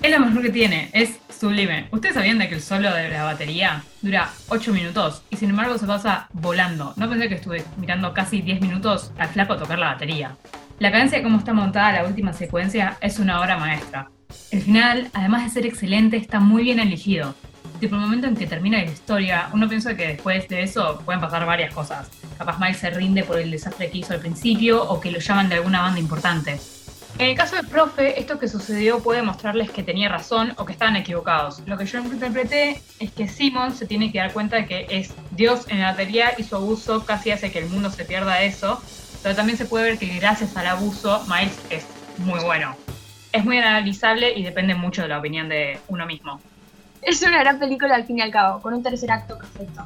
Es 0.03 0.11
lo 0.11 0.21
mejor 0.21 0.43
que 0.43 0.51
tiene, 0.51 0.91
es 0.93 1.19
sublime. 1.39 1.89
¿Ustedes 1.91 2.15
sabían 2.15 2.39
de 2.39 2.49
que 2.49 2.57
el 2.57 2.63
solo 2.63 2.93
de 2.93 3.09
la 3.09 3.25
batería 3.25 3.83
dura 4.03 4.31
8 4.49 4.73
minutos 4.73 5.23
y 5.31 5.37
sin 5.37 5.51
embargo 5.51 5.79
se 5.79 5.87
pasa 5.87 6.29
volando? 6.33 6.93
No 6.97 7.09
pensé 7.09 7.29
que 7.29 7.37
estuve 7.37 7.65
mirando 7.77 8.13
casi 8.13 8.43
10 8.43 8.61
minutos 8.61 9.13
al 9.19 9.29
flaco 9.29 9.57
tocar 9.57 9.79
la 9.79 9.93
batería. 9.93 10.37
La 10.79 10.91
cadencia 10.91 11.19
de 11.19 11.25
cómo 11.25 11.39
está 11.39 11.53
montada 11.53 11.93
la 11.93 12.07
última 12.07 12.33
secuencia 12.33 12.99
es 13.01 13.19
una 13.19 13.41
obra 13.41 13.57
maestra. 13.57 14.11
El 14.51 14.63
final, 14.63 15.09
además 15.15 15.45
de 15.45 15.51
ser 15.51 15.67
excelente, 15.67 16.17
está 16.17 16.41
muy 16.41 16.65
bien 16.65 16.81
elegido. 16.81 17.35
Tipo, 17.81 17.97
el 17.97 18.01
momento 18.01 18.27
en 18.27 18.37
que 18.37 18.47
termina 18.47 18.79
la 18.79 18.85
historia, 18.85 19.49
uno 19.53 19.69
piensa 19.69 19.97
que 19.97 20.09
después 20.09 20.49
de 20.49 20.63
eso 20.63 21.01
pueden 21.05 21.21
pasar 21.21 21.45
varias 21.45 21.75
cosas. 21.75 22.09
Capaz 22.39 22.59
Miles 22.59 22.79
se 22.79 22.91
rinde 22.91 23.25
por 23.25 23.39
el 23.39 23.51
desastre 23.51 23.91
que 23.91 23.99
hizo 23.99 24.15
al 24.15 24.21
principio 24.21 24.83
o 24.83 25.01
que 25.01 25.11
lo 25.11 25.19
llaman 25.19 25.49
de 25.49 25.57
alguna 25.57 25.83
banda 25.83 25.99
importante. 25.99 26.59
En 27.17 27.29
el 27.29 27.37
caso 27.37 27.55
del 27.55 27.69
profe, 27.69 28.19
esto 28.19 28.41
que 28.41 28.49
sucedió 28.49 29.01
puede 29.01 29.23
mostrarles 29.23 29.71
que 29.71 29.85
tenía 29.85 30.09
razón 30.09 30.53
o 30.57 30.65
que 30.65 30.73
estaban 30.73 30.97
equivocados. 30.97 31.63
Lo 31.65 31.79
que 31.79 31.87
yo 31.87 32.01
interpreté 32.01 32.81
es 32.99 33.13
que 33.13 33.29
Simon 33.29 33.73
se 33.73 33.87
tiene 33.87 34.11
que 34.11 34.19
dar 34.19 34.33
cuenta 34.33 34.57
de 34.57 34.67
que 34.67 34.87
es 34.91 35.15
Dios 35.31 35.67
en 35.69 35.81
la 35.81 35.93
batería 35.93 36.33
y 36.37 36.43
su 36.43 36.57
abuso 36.57 37.07
casi 37.07 37.31
hace 37.31 37.53
que 37.53 37.61
el 37.61 37.67
mundo 37.67 37.91
se 37.91 38.05
pierda 38.05 38.43
eso, 38.43 38.83
pero 39.23 39.37
también 39.37 39.57
se 39.57 39.65
puede 39.65 39.91
ver 39.91 39.99
que 39.99 40.09
gracias 40.19 40.57
al 40.57 40.67
abuso 40.67 41.25
Miles 41.29 41.57
es 41.71 41.87
muy 42.19 42.41
bueno. 42.41 42.75
Es 43.31 43.45
muy 43.45 43.59
analizable 43.59 44.33
y 44.37 44.43
depende 44.43 44.75
mucho 44.75 45.03
de 45.03 45.09
la 45.09 45.19
opinión 45.19 45.49
de 45.49 45.79
uno 45.87 46.07
mismo. 46.07 46.41
Es 47.05 47.23
una 47.23 47.39
gran 47.41 47.59
película 47.59 47.95
al 47.95 48.05
fin 48.05 48.19
y 48.19 48.23
al 48.23 48.31
cabo, 48.31 48.63
con 48.63 48.73
un 48.73 48.83
tercer 48.83 49.11
acto 49.13 49.37
perfecto. 49.37 49.85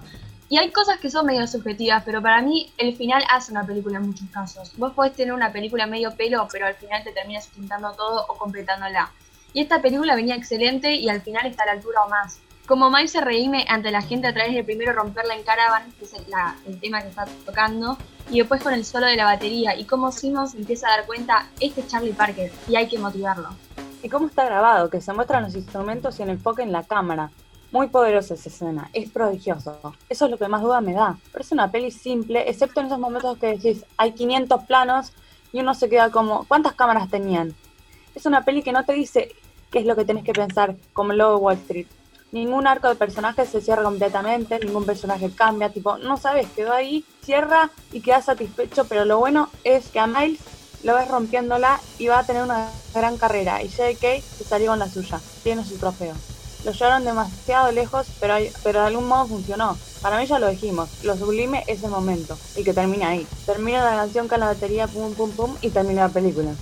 Y 0.48 0.56
hay 0.56 0.70
cosas 0.70 0.98
que 0.98 1.10
son 1.10 1.26
medio 1.26 1.46
subjetivas, 1.46 2.02
pero 2.04 2.22
para 2.22 2.40
mí 2.40 2.72
el 2.78 2.96
final 2.96 3.22
hace 3.28 3.52
una 3.52 3.66
película 3.66 3.98
en 3.98 4.06
muchos 4.06 4.28
casos. 4.30 4.72
Vos 4.78 4.92
podés 4.92 5.14
tener 5.14 5.34
una 5.34 5.52
película 5.52 5.86
medio 5.86 6.14
pelo, 6.14 6.46
pero 6.50 6.66
al 6.66 6.74
final 6.74 7.02
te 7.02 7.12
terminas 7.12 7.44
sustentando 7.44 7.92
todo 7.92 8.24
o 8.28 8.38
completándola. 8.38 9.10
Y 9.52 9.60
esta 9.60 9.82
película 9.82 10.14
venía 10.14 10.36
excelente 10.36 10.94
y 10.94 11.08
al 11.08 11.20
final 11.20 11.44
está 11.46 11.64
a 11.64 11.66
la 11.66 11.72
altura 11.72 12.02
o 12.06 12.08
más. 12.08 12.38
Como 12.66 12.88
Miles 12.90 13.10
se 13.10 13.20
reíme 13.20 13.66
ante 13.68 13.90
la 13.90 14.02
gente 14.02 14.28
a 14.28 14.32
través 14.32 14.54
de 14.54 14.62
primero 14.62 14.92
romperla 14.92 15.34
en 15.34 15.42
Caravan, 15.42 15.90
que 15.98 16.04
es 16.04 16.12
el, 16.14 16.80
tema 16.80 17.02
que 17.02 17.08
está 17.08 17.26
tocando, 17.44 17.98
y 18.30 18.38
después 18.38 18.62
con 18.62 18.74
el 18.74 18.84
solo 18.84 19.06
de 19.06 19.16
la 19.16 19.24
batería, 19.24 19.74
y 19.74 19.84
como 19.84 20.12
Simmons 20.12 20.54
empieza 20.54 20.86
a 20.86 20.98
dar 20.98 21.06
cuenta, 21.06 21.48
este 21.60 21.80
es 21.80 21.88
Charlie 21.88 22.12
Parker, 22.12 22.52
y 22.68 22.76
hay 22.76 22.86
que 22.86 22.98
motivarlo. 22.98 23.48
Y 24.02 24.08
cómo 24.08 24.28
está 24.28 24.44
grabado, 24.44 24.90
que 24.90 25.00
se 25.00 25.12
muestran 25.12 25.42
los 25.42 25.54
instrumentos 25.54 26.18
y 26.18 26.22
el 26.22 26.30
enfoque 26.30 26.62
en 26.62 26.72
la 26.72 26.84
cámara. 26.84 27.30
Muy 27.72 27.88
poderosa 27.88 28.34
esa 28.34 28.48
escena, 28.48 28.88
es 28.92 29.10
prodigioso. 29.10 29.76
Eso 30.08 30.24
es 30.24 30.30
lo 30.30 30.38
que 30.38 30.48
más 30.48 30.62
duda 30.62 30.80
me 30.80 30.94
da. 30.94 31.18
Pero 31.32 31.42
es 31.42 31.52
una 31.52 31.70
peli 31.70 31.90
simple, 31.90 32.48
excepto 32.48 32.80
en 32.80 32.86
esos 32.86 32.98
momentos 32.98 33.36
que 33.38 33.58
decís, 33.58 33.84
hay 33.96 34.12
500 34.12 34.64
planos 34.64 35.12
y 35.52 35.60
uno 35.60 35.74
se 35.74 35.88
queda 35.88 36.10
como, 36.10 36.44
¿cuántas 36.44 36.74
cámaras 36.74 37.10
tenían? 37.10 37.54
Es 38.14 38.24
una 38.24 38.44
peli 38.44 38.62
que 38.62 38.72
no 38.72 38.84
te 38.84 38.92
dice 38.92 39.32
qué 39.70 39.80
es 39.80 39.86
lo 39.86 39.96
que 39.96 40.04
tenés 40.04 40.24
que 40.24 40.32
pensar, 40.32 40.76
como 40.92 41.12
de 41.12 41.24
Wall 41.24 41.56
Street. 41.56 41.86
Ningún 42.30 42.66
arco 42.66 42.88
de 42.88 42.94
personaje 42.94 43.46
se 43.46 43.60
cierra 43.60 43.82
completamente, 43.82 44.58
ningún 44.60 44.84
personaje 44.84 45.30
cambia, 45.30 45.70
tipo, 45.70 45.98
no 45.98 46.16
sabes, 46.16 46.46
quedó 46.54 46.72
ahí, 46.72 47.04
cierra 47.22 47.70
y 47.90 48.00
queda 48.00 48.22
satisfecho, 48.22 48.84
pero 48.86 49.04
lo 49.04 49.18
bueno 49.18 49.48
es 49.64 49.88
que 49.88 49.98
a 49.98 50.06
Miles 50.06 50.40
lo 50.82 50.94
ves 50.94 51.08
rompiéndola 51.08 51.80
y 51.98 52.08
va 52.08 52.20
a 52.20 52.24
tener 52.24 52.42
una 52.42 52.70
gran 52.94 53.16
carrera. 53.18 53.62
Y 53.62 53.70
J.K. 53.70 54.20
se 54.20 54.44
salió 54.44 54.70
con 54.70 54.78
la 54.78 54.88
suya, 54.88 55.20
tiene 55.42 55.64
su 55.64 55.76
trofeo. 55.76 56.14
Lo 56.64 56.72
llevaron 56.72 57.04
demasiado 57.04 57.70
lejos, 57.72 58.06
pero, 58.20 58.34
pero 58.62 58.80
de 58.80 58.86
algún 58.86 59.06
modo 59.06 59.26
funcionó. 59.26 59.76
Para 60.02 60.18
mí 60.18 60.26
ya 60.26 60.38
lo 60.38 60.48
dijimos, 60.48 60.88
lo 61.04 61.16
sublime 61.16 61.64
es 61.66 61.82
el 61.82 61.90
momento, 61.90 62.38
y 62.56 62.64
que 62.64 62.74
termina 62.74 63.10
ahí. 63.10 63.26
Termina 63.46 63.84
la 63.84 63.96
canción 63.96 64.28
con 64.28 64.40
la 64.40 64.46
batería, 64.46 64.86
pum, 64.86 65.14
pum, 65.14 65.30
pum, 65.32 65.56
y 65.60 65.70
termina 65.70 66.02
la 66.02 66.12
película. 66.12 66.52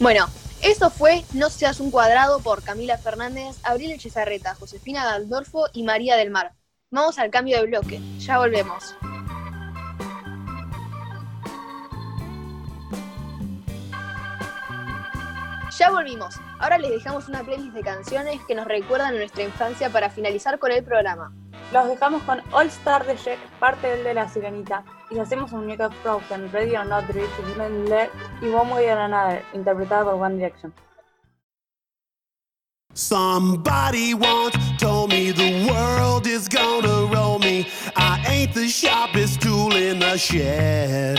Bueno, 0.00 0.28
eso 0.62 0.90
fue 0.90 1.24
No 1.32 1.50
seas 1.50 1.80
un 1.80 1.90
cuadrado 1.90 2.40
por 2.40 2.62
Camila 2.62 2.98
Fernández, 2.98 3.56
Abril 3.62 3.92
Echezarreta, 3.92 4.54
Josefina 4.54 5.04
Galdorfo 5.04 5.66
y 5.72 5.84
María 5.84 6.16
del 6.16 6.30
Mar. 6.30 6.52
Vamos 6.90 7.18
al 7.18 7.30
cambio 7.30 7.58
de 7.58 7.66
bloque, 7.66 8.00
ya 8.18 8.38
volvemos. 8.38 8.94
Ya 15.78 15.92
volvimos. 15.92 16.34
Ahora 16.58 16.76
les 16.76 16.90
dejamos 16.90 17.28
una 17.28 17.44
playlist 17.44 17.72
de 17.72 17.82
canciones 17.82 18.40
que 18.48 18.54
nos 18.56 18.66
recuerdan 18.66 19.14
a 19.14 19.18
nuestra 19.18 19.44
infancia 19.44 19.88
para 19.90 20.10
finalizar 20.10 20.58
con 20.58 20.72
el 20.72 20.82
programa. 20.82 21.32
Los 21.72 21.86
dejamos 21.86 22.20
con 22.24 22.40
All 22.50 22.66
Star 22.66 23.06
de 23.06 23.16
Jack, 23.16 23.38
parte 23.60 23.86
del 23.86 24.02
de 24.02 24.14
la 24.14 24.28
sirenita. 24.28 24.84
Y 25.08 25.20
hacemos 25.20 25.52
un 25.52 25.60
muñeco 25.60 25.88
Frozen, 26.02 26.50
Ready 26.50 26.74
or 26.74 26.84
Not 26.84 27.04
Ready, 27.06 28.10
y 28.42 28.46
One 28.48 28.72
Way 28.72 28.90
or 28.90 28.98
Another, 28.98 29.44
interpretada 29.54 30.04
por 30.04 30.14
One 30.14 30.34
Direction. 30.34 30.74
Somebody 32.94 34.14
once 34.14 34.58
told 34.78 35.12
me 35.12 35.30
the 35.30 35.70
world 35.70 36.26
is 36.26 36.48
gonna 36.48 37.06
roll 37.14 37.38
me. 37.38 37.68
I 37.94 38.20
ain't 38.26 38.52
the 38.52 38.66
sharpest 38.66 39.40
tool 39.40 39.76
in 39.76 40.00
the 40.00 40.16
shed. 40.18 41.18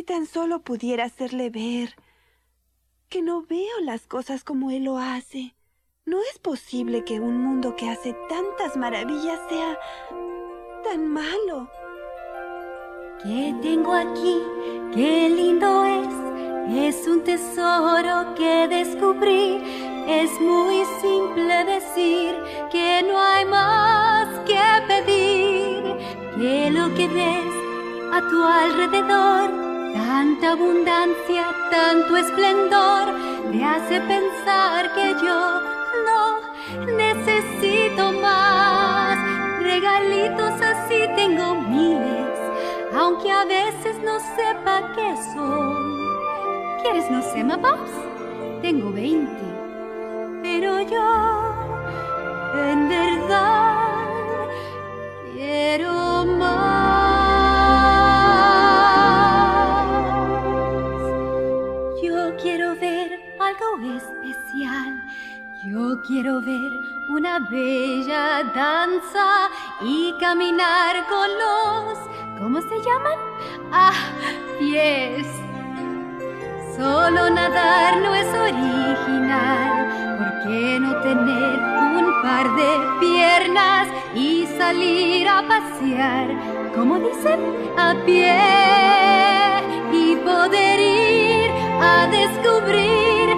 Si 0.00 0.04
tan 0.04 0.24
solo 0.24 0.60
pudiera 0.60 1.04
hacerle 1.04 1.50
ver 1.50 1.94
que 3.10 3.20
no 3.20 3.42
veo 3.42 3.80
las 3.82 4.06
cosas 4.06 4.44
como 4.44 4.70
él 4.70 4.84
lo 4.84 4.96
hace. 4.96 5.54
No 6.06 6.16
es 6.32 6.38
posible 6.38 7.04
que 7.04 7.20
un 7.20 7.36
mundo 7.36 7.76
que 7.76 7.90
hace 7.90 8.16
tantas 8.30 8.78
maravillas 8.78 9.38
sea 9.50 9.78
tan 10.84 11.06
malo. 11.06 11.70
¿Qué 13.22 13.54
tengo 13.60 13.92
aquí? 13.92 14.40
Qué 14.94 15.28
lindo 15.28 15.84
es. 15.84 16.96
Es 16.96 17.06
un 17.06 17.22
tesoro 17.22 18.34
que 18.36 18.68
descubrí. 18.68 19.60
Es 20.08 20.30
muy 20.40 20.82
simple 21.02 21.64
decir 21.66 22.34
que 22.72 23.02
no 23.06 23.18
hay 23.18 23.44
más 23.44 24.28
que 24.48 24.62
pedir. 24.88 25.82
Que 26.38 26.70
lo 26.70 26.88
que 26.94 27.06
ves 27.06 27.54
a 28.14 28.20
tu 28.30 28.42
alrededor, 28.42 29.69
tanta 29.92 30.52
abundancia, 30.52 31.46
tanto 31.70 32.16
esplendor, 32.16 33.12
le 33.52 33.64
hace 33.64 34.00
pensar 34.00 34.94
que 34.94 35.14
yo 35.22 35.60
no 36.06 36.96
necesito 36.96 38.12
más. 38.12 39.18
Regalitos 39.62 40.60
así 40.60 41.00
tengo 41.16 41.54
miles, 41.54 42.38
aunque 42.94 43.30
a 43.30 43.44
veces 43.44 43.98
no 44.04 44.18
sepa 44.36 44.92
qué 44.94 45.14
son. 45.34 46.00
¿Quieres 46.82 47.10
no 47.10 47.22
sé, 47.22 47.44
Pops? 47.44 47.92
Tengo 48.62 48.92
20, 48.92 49.30
pero 50.42 50.80
yo 50.80 51.50
en 52.54 52.88
verdad 52.88 53.76
quiero 55.34 56.24
más. 56.38 57.19
Especial. 63.84 65.02
Yo 65.64 66.00
quiero 66.06 66.40
ver 66.40 66.72
una 67.10 67.38
bella 67.38 68.42
danza 68.54 69.50
y 69.82 70.14
caminar 70.18 71.06
con 71.06 71.28
los, 71.42 71.98
¿cómo 72.38 72.60
se 72.62 72.76
llaman? 72.80 73.18
Ah, 73.70 73.92
pies. 74.58 75.26
Solo 76.76 77.28
nadar 77.28 77.98
no 77.98 78.14
es 78.14 78.26
original. 78.28 80.16
¿Por 80.16 80.50
qué 80.50 80.80
no 80.80 80.98
tener 81.02 81.58
un 81.98 82.22
par 82.22 82.46
de 82.56 82.70
piernas 83.00 83.88
y 84.14 84.46
salir 84.56 85.28
a 85.28 85.42
pasear? 85.46 86.28
Como 86.74 86.98
dicen, 87.00 87.38
a 87.76 87.94
pie 88.06 88.34
y 89.92 90.16
poder 90.16 90.80
ir 90.80 91.50
a 91.82 92.06
descubrir 92.06 93.29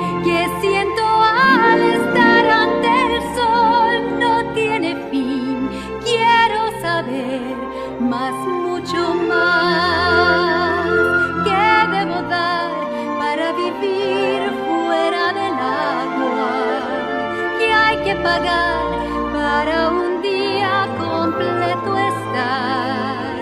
para 18.45 19.89
un 19.91 20.23
día 20.23 20.87
completo 20.99 21.97
estar? 21.97 23.41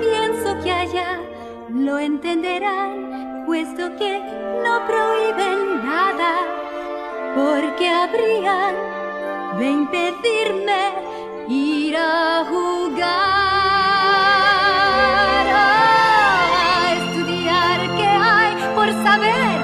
Pienso 0.00 0.58
que 0.62 0.70
allá 0.70 1.20
lo 1.70 1.98
entenderán, 1.98 3.44
puesto 3.46 3.96
que 3.96 4.20
no 4.64 4.86
prohíben 4.86 5.84
nada, 5.84 6.32
porque 7.34 7.88
habrían 7.88 8.74
de 9.58 9.70
impedirme 9.70 10.82
ir 11.48 11.96
a 11.96 12.44
jugar. 12.48 13.08
A 15.54 16.94
estudiar 16.98 17.78
qué 17.96 18.06
hay 18.06 18.54
por 18.74 18.88
saber, 19.04 19.56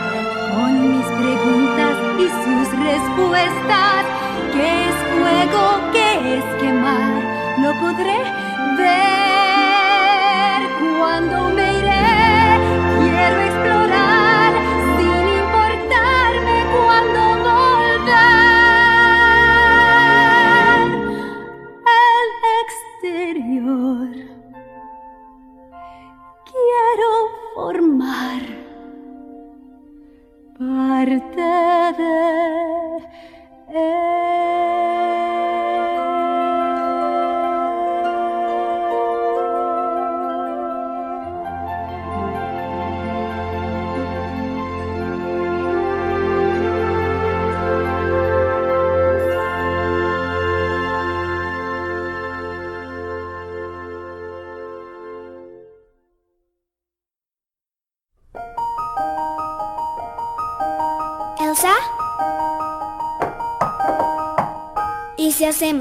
con 0.54 0.72
mis 0.96 1.06
preguntas 1.06 1.94
y 2.18 2.26
sus 2.44 2.68
respuestas. 2.84 4.13
¿Qué 4.54 4.88
es 4.88 4.94
fuego? 5.18 5.80
¿Qué 5.92 6.38
es 6.38 6.44
quemar? 6.62 7.22
Lo 7.58 7.72
podré 7.80 8.22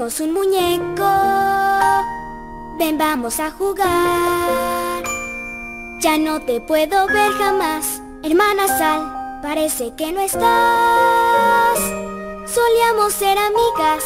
hacemos 0.04 0.20
un 0.20 0.32
muñeco? 0.34 1.10
Ven, 2.78 2.98
vamos 2.98 3.40
a 3.40 3.50
jugar. 3.50 5.02
Ya 6.00 6.18
no 6.18 6.40
te 6.40 6.60
puedo 6.60 7.06
ver 7.06 7.32
jamás, 7.32 8.02
hermana 8.22 8.66
Sal. 8.66 9.40
Parece 9.42 9.94
que 9.94 10.12
no 10.12 10.20
estás. 10.20 11.78
Solíamos 12.46 13.14
ser 13.14 13.38
amigas 13.38 14.04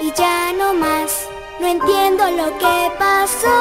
y 0.00 0.12
ya 0.12 0.52
no 0.52 0.74
más. 0.74 1.28
No 1.60 1.68
entiendo 1.68 2.24
lo 2.30 2.58
que 2.58 2.92
pasó. 2.98 3.56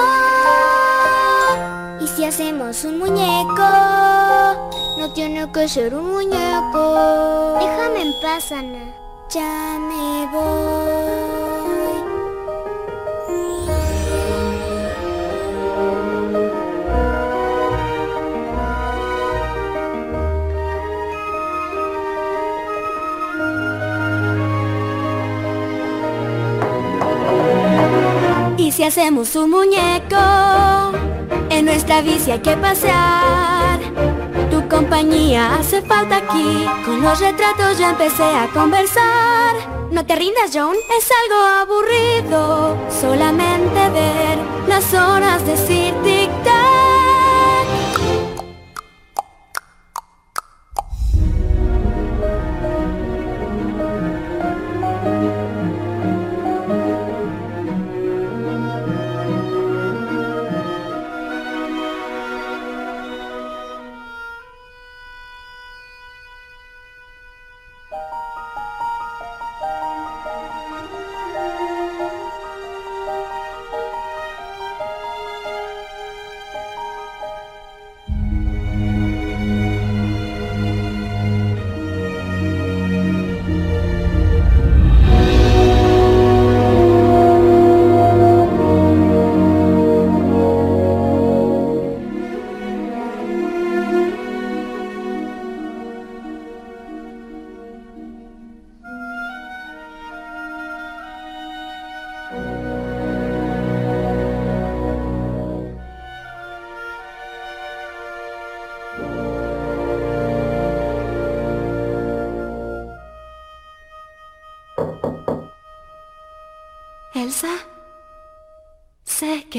¿Y 2.02 2.08
si 2.08 2.26
hacemos 2.26 2.84
un 2.86 3.00
muñeco? 3.00 3.70
No 4.98 5.12
tiene 5.14 5.52
que 5.52 5.68
ser 5.70 5.94
un 5.94 6.12
muñeco. 6.12 7.58
Déjame 7.60 8.02
en 8.02 8.22
paz, 8.22 8.52
Ana. 8.52 9.05
Ya 9.36 9.78
me 9.90 10.28
voy. 10.32 10.96
Y 28.58 28.72
si 28.72 28.84
hacemos 28.84 29.36
un 29.36 29.50
muñeco, 29.50 30.16
en 31.50 31.66
nuestra 31.66 32.00
bici 32.00 32.32
hay 32.32 32.40
que 32.40 32.56
pasear. 32.56 33.55
Compañía 34.76 35.56
hace 35.56 35.82
falta 35.82 36.18
aquí. 36.18 36.66
Con 36.84 37.02
los 37.02 37.18
retratos 37.22 37.80
ya 37.80 37.92
empecé 37.92 38.24
a 38.24 38.50
conversar. 38.54 39.56
No 39.90 40.06
te 40.06 40.18
rindas, 40.18 40.52
John, 40.54 40.76
es 40.98 41.10
algo 41.22 41.42
aburrido. 41.62 42.76
Solamente 42.90 43.90
ver 43.92 44.38
las 44.68 44.94
horas 44.94 45.46
decir 45.46 45.94
tic-tac. 46.04 46.15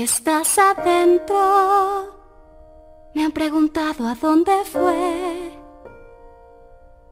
estás 0.07 0.57
adentro. 0.57 1.37
Me 3.13 3.25
han 3.25 3.33
preguntado 3.33 4.07
a 4.07 4.15
dónde 4.15 4.53
fue. 4.65 5.53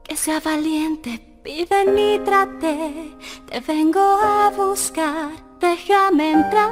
Que 0.05 0.17
sea 0.17 0.39
valiente, 0.39 1.11
piden 1.43 1.99
y 1.99 2.19
trate. 2.21 3.17
Te 3.49 3.61
vengo 3.61 4.01
a 4.01 4.51
buscar, 4.51 5.31
déjame 5.59 6.33
entrar. 6.33 6.71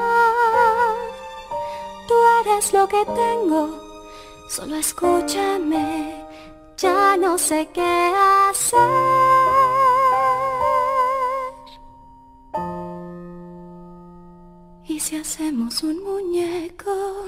Tú 2.06 2.14
eres 2.40 2.72
lo 2.72 2.86
que 2.86 3.04
tengo, 3.22 3.62
solo 4.48 4.76
escúchame. 4.76 6.24
Ya 6.76 7.16
no 7.16 7.36
sé 7.36 7.68
qué 7.74 8.12
hacer. 8.48 9.21
si 15.02 15.16
hacemos 15.16 15.82
un 15.82 16.00
muñeco? 16.04 17.26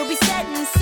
We'll 0.00 0.08
be 0.08 0.16
setting 0.16 0.56
in. 0.56 0.79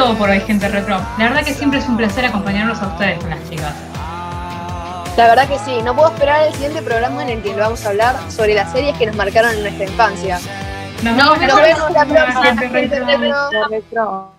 Todo 0.00 0.16
por 0.16 0.30
hoy, 0.30 0.40
gente 0.40 0.66
retro. 0.66 0.98
La 1.18 1.28
verdad 1.28 1.44
que 1.44 1.52
siempre 1.52 1.78
es 1.78 1.86
un 1.86 1.96
placer 1.96 2.24
acompañarlos 2.24 2.80
a 2.80 2.86
ustedes 2.86 3.18
con 3.18 3.28
las 3.28 3.50
chicas. 3.50 3.74
La 5.16 5.28
verdad 5.28 5.46
que 5.46 5.58
sí, 5.58 5.82
no 5.84 5.94
puedo 5.94 6.08
esperar 6.08 6.46
el 6.46 6.54
siguiente 6.54 6.80
programa 6.80 7.22
en 7.22 7.28
el 7.28 7.42
que 7.42 7.54
vamos 7.54 7.84
a 7.84 7.90
hablar 7.90 8.16
sobre 8.30 8.54
las 8.54 8.72
series 8.72 8.96
que 8.96 9.06
nos 9.06 9.16
marcaron 9.16 9.52
en 9.52 9.60
nuestra 9.60 9.84
infancia. 9.84 10.40
Nos 11.02 11.16
Nos 11.16 11.38
vemos 11.38 11.62
vemos 11.62 11.90
la 11.90 12.06
próxima, 12.06 12.56
gente. 12.56 13.00
Retro. 13.68 14.32